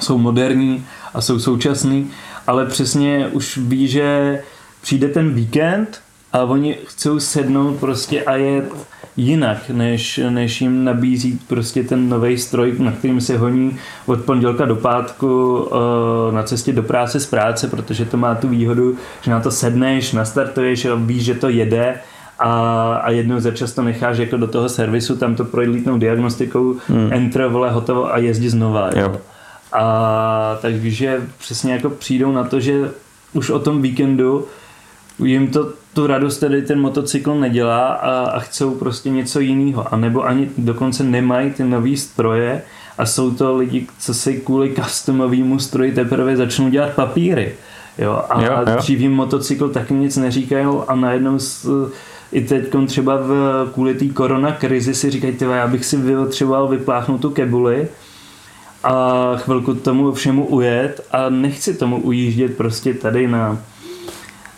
[0.00, 2.10] jsou moderní a jsou současný,
[2.46, 4.42] ale přesně už ví, že
[4.80, 6.00] přijde ten víkend
[6.32, 8.72] a oni chcou sednout prostě a jet,
[9.20, 14.64] jinak, než, než jim nabízí prostě ten nový stroj, na kterým se honí od pondělka
[14.64, 19.30] do pátku uh, na cestě do práce z práce, protože to má tu výhodu, že
[19.30, 21.94] na to sedneš, nastartuješ a víš, že to jede
[22.38, 22.50] a,
[22.94, 27.12] a jednou za čas to necháš jako do toho servisu, tam to projít diagnostikou, hmm.
[27.12, 28.90] enter, vole, hotovo a jezdí znova.
[28.96, 29.16] Jo.
[29.72, 32.90] A takže přesně jako přijdou na to, že
[33.32, 34.46] už o tom víkendu
[35.24, 39.94] jim to tu radost tedy ten motocykl nedělá a, a chcou prostě něco jiného.
[39.94, 42.62] A nebo ani dokonce nemají ty nový stroje
[42.98, 47.54] a jsou to lidi, co si kvůli customovému stroji teprve začnou dělat papíry.
[47.98, 48.76] Jo, a jo, jo.
[48.78, 51.68] dřív jim motocykl taky nic neříkají a najednou s,
[52.32, 53.32] i teď třeba v,
[53.72, 57.88] kvůli té korona krizi si říkají, tyva, já bych si potřeboval vypláchnout tu kebuli
[58.84, 63.58] a chvilku tomu všemu ujet a nechci tomu ujíždět prostě tady na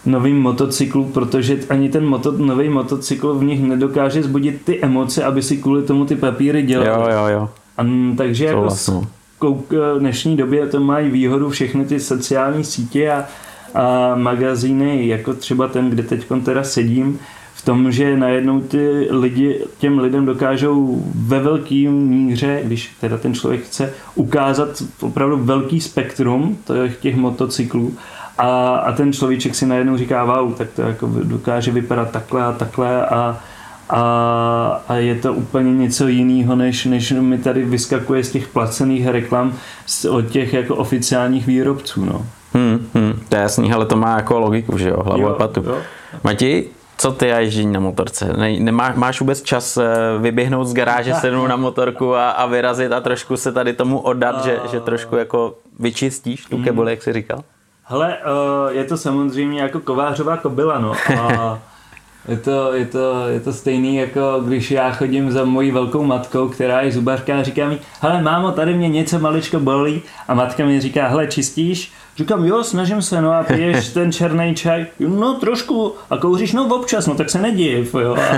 [0.06, 5.42] novým motocyklu, protože ani ten moto, nový motocykl v nich nedokáže zbudit ty emoce, aby
[5.42, 6.86] si kvůli tomu ty papíry dělal.
[6.86, 7.48] Jo, jo, jo.
[7.78, 7.86] A,
[8.16, 8.94] takže jako vlastně.
[9.38, 13.24] kouk, v dnešní době to mají výhodu všechny ty sociální sítě a,
[13.74, 17.18] a magazíny, jako třeba ten, kde teď teda sedím,
[17.54, 23.34] v tom, že najednou ty lidi, těm lidem dokážou ve velkým míře, když teda ten
[23.34, 27.94] člověk chce ukázat opravdu velký spektrum těch, těch motocyklů
[28.38, 32.52] a, a ten človíček si najednou říká, wow, tak to jako dokáže vypadat takhle a
[32.52, 33.40] takhle a,
[33.90, 39.06] a, a je to úplně něco jiného, než, než mi tady vyskakuje z těch placených
[39.06, 39.54] reklam
[40.10, 42.04] od těch jako oficiálních výrobců.
[42.04, 42.26] No.
[42.54, 45.34] Hmm, hmm, to je jasný, ale to má jako logiku, že jo, hlavu jo, a
[45.34, 45.62] patu.
[45.66, 45.78] Jo.
[46.24, 46.66] Mati,
[46.98, 48.32] co ty a ježdění na motorce?
[48.36, 49.84] Ne, nemá, máš vůbec čas eh,
[50.18, 54.36] vyběhnout z garáže, sednout na motorku a, a vyrazit a trošku se tady tomu oddat,
[54.36, 54.42] a...
[54.44, 57.44] že, že trošku jako vyčistíš tu kebuli, jak jsi říkal?
[57.84, 60.92] Hele, uh, je to samozřejmě jako kovářová kobila, no.
[61.20, 61.58] A
[62.28, 66.48] je to, je, to, je to stejný, jako když já chodím za mojí velkou matkou,
[66.48, 70.64] která je zubařka a říká mi, hele mámo, tady mě něco maličko bolí a matka
[70.64, 71.92] mi říká, hele čistíš?
[72.16, 74.86] Říkám, jo, snažím se, no a piješ ten černý čaj?
[74.98, 78.16] No trošku, a kouříš, no občas, no tak se nediv, jo.
[78.16, 78.36] A,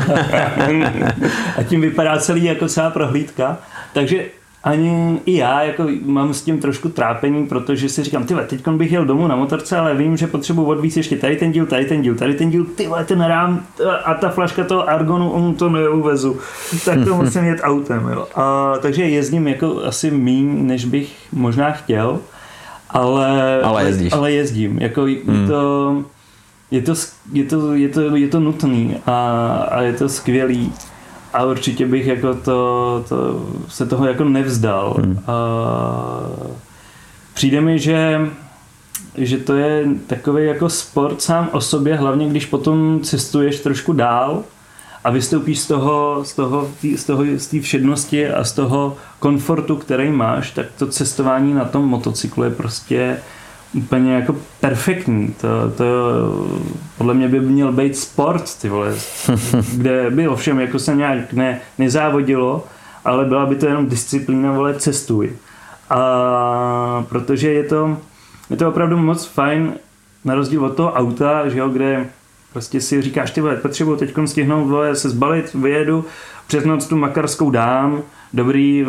[1.59, 3.59] a tím vypadá celý jako celá prohlídka.
[3.93, 4.25] Takže
[4.65, 8.93] ani i já jako mám s tím trošku trápení, protože si říkám, ty teď bych
[8.93, 12.03] jel domů na motorce, ale vím, že potřebuji odvíc ještě tady ten díl, tady ten
[12.03, 13.67] díl, tady ten díl, ty ten rám
[14.05, 16.37] a ta flaška toho argonu, on to neuvezu,
[16.85, 18.09] tak to musím jet autem.
[18.13, 18.27] Jo.
[18.35, 22.19] A, takže jezdím jako asi míň, než bych možná chtěl,
[22.91, 24.13] ale, ale, jezdíš.
[24.13, 24.79] ale jezdím.
[24.79, 25.49] Jako hmm.
[25.49, 26.05] to,
[26.71, 26.95] je to,
[27.33, 30.73] je to, je to, je to nutný a, a je to skvělý
[31.35, 34.95] a určitě bych jako to, to se toho jako nevzdal.
[34.99, 35.21] Hmm.
[35.27, 35.37] A
[37.35, 38.21] přijde mi, že
[39.17, 44.43] že to je takový jako sport sám o sobě, hlavně když potom cestuješ trošku dál
[45.05, 49.77] a vystoupíš z toho, z toho, z toho, z té všednosti a z toho komfortu,
[49.77, 53.19] který máš, tak to cestování na tom motocyklu je prostě
[53.75, 55.35] úplně jako perfektní.
[55.41, 55.85] To, to
[56.99, 58.95] podle mě by měl být sport, ty vole,
[59.75, 62.67] kde by ovšem jako se nějak ne, nezávodilo,
[63.05, 65.33] ale byla by to jenom disciplína, vole, cestuj.
[65.91, 67.97] A protože je to,
[68.51, 69.73] je to opravdu moc fajn,
[70.25, 72.07] na rozdíl od toho auta, že jo, kde
[72.53, 76.05] prostě si říkáš, ty vole, potřebuji teď stihnout, vole, se zbalit, vyjedu,
[76.47, 78.87] přes noc tu makarskou dám, dobrý,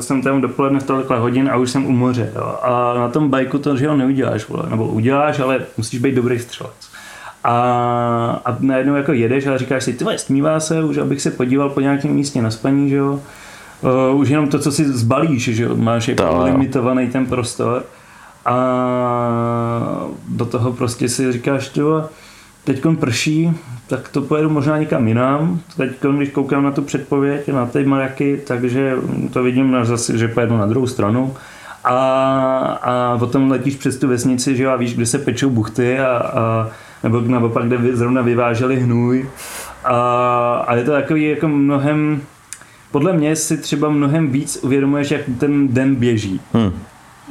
[0.00, 2.32] jsem tam dopoledne v tolikle hodin a už jsem u moře.
[2.36, 2.58] Jo.
[2.62, 4.64] A na tom bajku to, že ho neuděláš, vole.
[4.70, 6.90] nebo uděláš, ale musíš být dobrý střelec.
[7.44, 7.52] A,
[8.44, 11.80] a najednou jako jedeš a říkáš si, ty stmívá se, už abych se podíval po
[11.80, 13.20] nějakém místě na spaní, že jo.
[14.10, 17.84] Uh, už jenom to, co si zbalíš, že jo, máš jako to, limitovaný ten prostor
[18.44, 18.56] a
[20.28, 22.08] do toho prostě si říkáš, jo,
[22.64, 23.52] teď prší,
[23.88, 25.60] tak to pojedu možná někam jinam.
[25.76, 28.96] Teď, když koukám na tu předpověď, na ty maraky, takže
[29.32, 31.34] to vidím na zase, že pojedu na druhou stranu.
[31.84, 31.94] A,
[32.82, 36.16] a potom letíš přes tu vesnici, že jo, a víš, kde se pečou buchty a,
[36.16, 36.68] a
[37.02, 39.28] nebo naopak, kde zrovna vyváželi hnůj.
[39.84, 39.96] A,
[40.66, 42.20] a je to takový jako mnohem,
[42.90, 46.40] podle mě si třeba mnohem víc uvědomuješ, jak ten den běží.
[46.52, 46.72] Hmm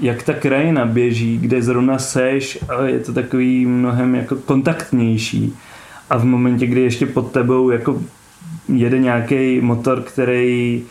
[0.01, 5.55] jak ta krajina běží, kde zrovna seš a je to takový mnohem jako kontaktnější.
[6.09, 8.01] A v momentě, kdy ještě pod tebou jako
[8.67, 10.83] jede nějaký motor, který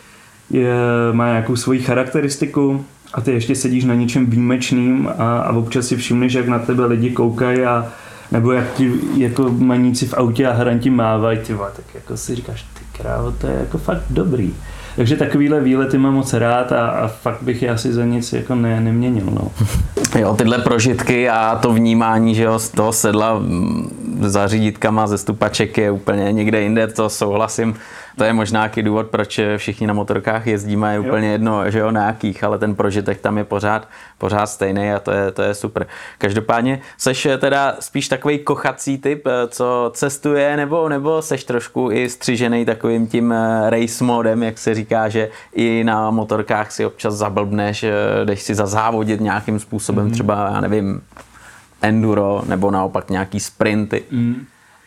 [0.51, 0.75] je,
[1.13, 5.97] má nějakou svoji charakteristiku a ty ještě sedíš na něčem výjimečným a, a občas si
[5.97, 7.93] všimneš, jak na tebe lidi koukají a
[8.33, 12.63] nebo jak ti jako maníci v autě a hranti mávají, ty tak jako si říkáš,
[12.63, 14.55] ty krávo, to je jako fakt dobrý.
[14.97, 18.55] Takže takovýhle výlety mám moc rád a, a fakt bych je asi za nic jako
[18.55, 19.27] ne, neměnil.
[19.31, 19.51] No.
[20.19, 23.43] Jo, tyhle prožitky a to vnímání, že jo, z toho sedla
[24.21, 27.75] za řídítkama ze stupaček je úplně někde jinde, to souhlasím.
[28.17, 31.91] To je možná nějaký důvod, proč všichni na motorkách jezdíme, je úplně jedno, že jo,
[31.91, 33.89] na jakých, ale ten prožitek tam je pořád,
[34.19, 35.87] pořád stejný a to je, to je super.
[36.19, 42.65] Každopádně, seš teda spíš takový kochací typ, co cestuje, nebo, nebo seš trošku i střižený
[42.65, 47.83] takovým tím eh, race modem, jak se říká, že i na motorkách si občas zablbneš,
[47.83, 50.13] eh, jdeš si zazávodit nějakým způsobem, mm-hmm.
[50.13, 51.03] třeba, já nevím,
[51.83, 54.03] enduro, nebo naopak nějaký sprinty.
[54.11, 54.47] Mm.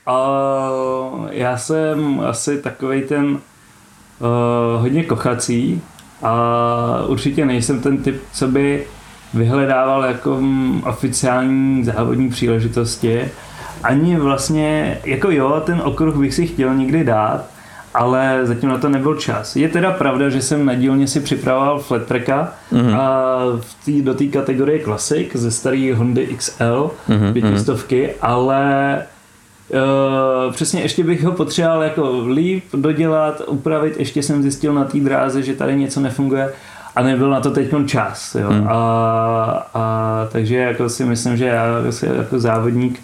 [0.09, 5.81] Uh, já jsem asi takový ten uh, hodně kochací
[6.23, 8.85] a určitě nejsem ten typ, co by
[9.33, 13.31] vyhledával jako mm, oficiální závodní příležitosti.
[13.83, 17.45] Ani vlastně, jako jo, ten okruh bych si chtěl někdy dát,
[17.93, 19.55] ale zatím na to nebyl čas.
[19.55, 22.99] Je teda pravda, že jsem na dílně si připravoval flat tracka mm-hmm.
[22.99, 27.33] a v tý, do té kategorie Classic ze staré Hondy XL mm-hmm.
[27.33, 29.03] pětistovky, ale
[29.69, 34.99] Uh, přesně ještě bych ho potřeboval jako líp dodělat, upravit, ještě jsem zjistil na té
[34.99, 36.53] dráze, že tady něco nefunguje
[36.95, 38.35] a nebyl na to teď čas.
[38.35, 38.49] Jo.
[38.49, 38.67] Hmm.
[38.67, 38.73] A,
[39.73, 41.65] a, takže jako si myslím, že já
[42.17, 42.99] jako, závodník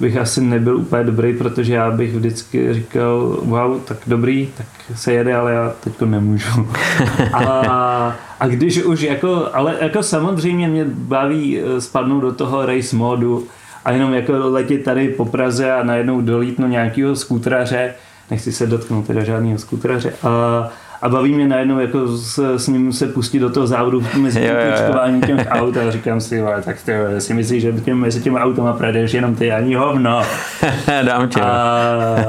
[0.00, 5.12] bych asi nebyl úplně dobrý, protože já bych vždycky říkal, wow, tak dobrý, tak se
[5.12, 6.68] jede, ale já teď nemůžu.
[7.32, 12.96] a, a když už jako, ale jako samozřejmě mě baví eh, spadnout do toho race
[12.96, 13.46] modu,
[13.86, 17.94] a jenom jako letět tady po Praze a najednou dolítnu nějakého skútraře,
[18.30, 20.68] nechci se dotknout teda žádného skútraře, a,
[21.02, 24.50] a baví mě najednou jako s, s ním se pustit do toho závodu mezi tím
[24.50, 28.72] kličkováním těch aut a říkám si, tak ty si myslíš, že tím, mezi těmi autama
[28.72, 30.22] projdeš jenom ty ani hovno.
[31.02, 31.40] Dám tě.
[31.40, 31.46] A,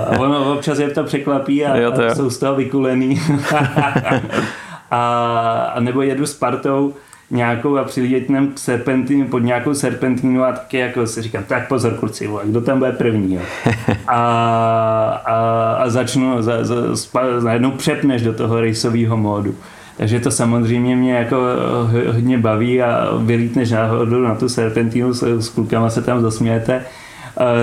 [0.10, 3.22] a ono občas je to překvapí a, jo, to a jsou z toho vykulený.
[4.92, 6.94] a, a nebo jedu s partou,
[7.32, 12.28] nějakou a přilítětnem serpentínu pod nějakou serpentínu a taky jako si říkám, tak pozor kluci,
[12.28, 13.42] vole, kdo tam bude první, jo.
[14.08, 15.36] A, a,
[15.84, 16.76] a začnu, za, za,
[17.44, 19.56] najednou přepneš do toho rejsového módu.
[19.98, 21.38] Takže to samozřejmě mě jako
[22.12, 26.86] hodně baví a vylítneš náhodou na tu serpentínu, s, s klukama se tam zasmějete,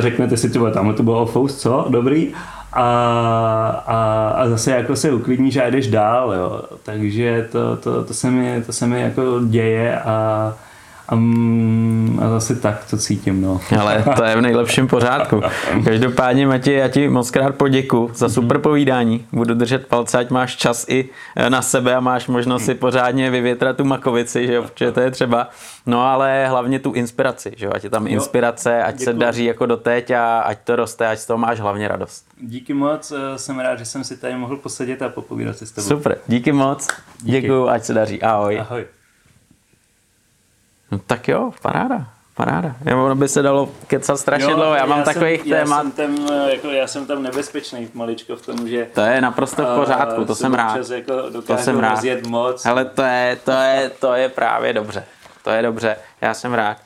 [0.00, 1.86] řeknete si, tyhle, tam to bylo ofous, co?
[1.88, 2.28] Dobrý
[2.74, 6.62] a, a, a zase jako se uklidníš a jdeš dál, jo.
[6.82, 10.54] Takže to, to, to, se mi, to se mi jako děje a,
[11.08, 11.14] a,
[12.24, 13.60] a zase tak to cítím, no.
[13.80, 15.40] Ale to je v nejlepším pořádku.
[15.84, 19.26] Každopádně, Matěj, já ti moc krát poděku za super povídání.
[19.32, 21.08] Budu držet palce, ať máš čas i
[21.48, 25.10] na sebe a máš možnost si pořádně vyvětrat tu makovici, že jo, protože to je
[25.10, 25.48] třeba.
[25.86, 29.04] No ale hlavně tu inspiraci, že jo, ať je tam inspirace, ať Děkuji.
[29.04, 32.24] se daří jako doteď a ať to roste, ať z toho máš hlavně radost.
[32.40, 35.72] Díky moc, eh, jsem rád, že jsem si tady mohl posadit a popovídat si s
[35.72, 35.88] tebou.
[35.88, 36.88] Super, díky moc,
[37.22, 37.40] díky.
[37.40, 38.60] děkuju, ať se daří, ahoj.
[38.60, 38.84] Ahoj.
[40.94, 42.06] No tak jo, paráda.
[42.34, 42.74] Paráda.
[42.94, 44.74] Ono by se dalo kecat strašně jo, dlouho.
[44.74, 45.76] Já, já mám takových témat.
[45.76, 48.86] Já jsem, tam, jako, já jsem tam nebezpečný maličko v tom, že...
[48.94, 50.90] To je naprosto v pořádku, to jsem rád.
[50.90, 52.04] Jako to jsem rád.
[52.26, 52.66] moc.
[52.66, 55.04] Ale to je, to, je, to je právě dobře.
[55.42, 56.76] To je dobře, já jsem rád.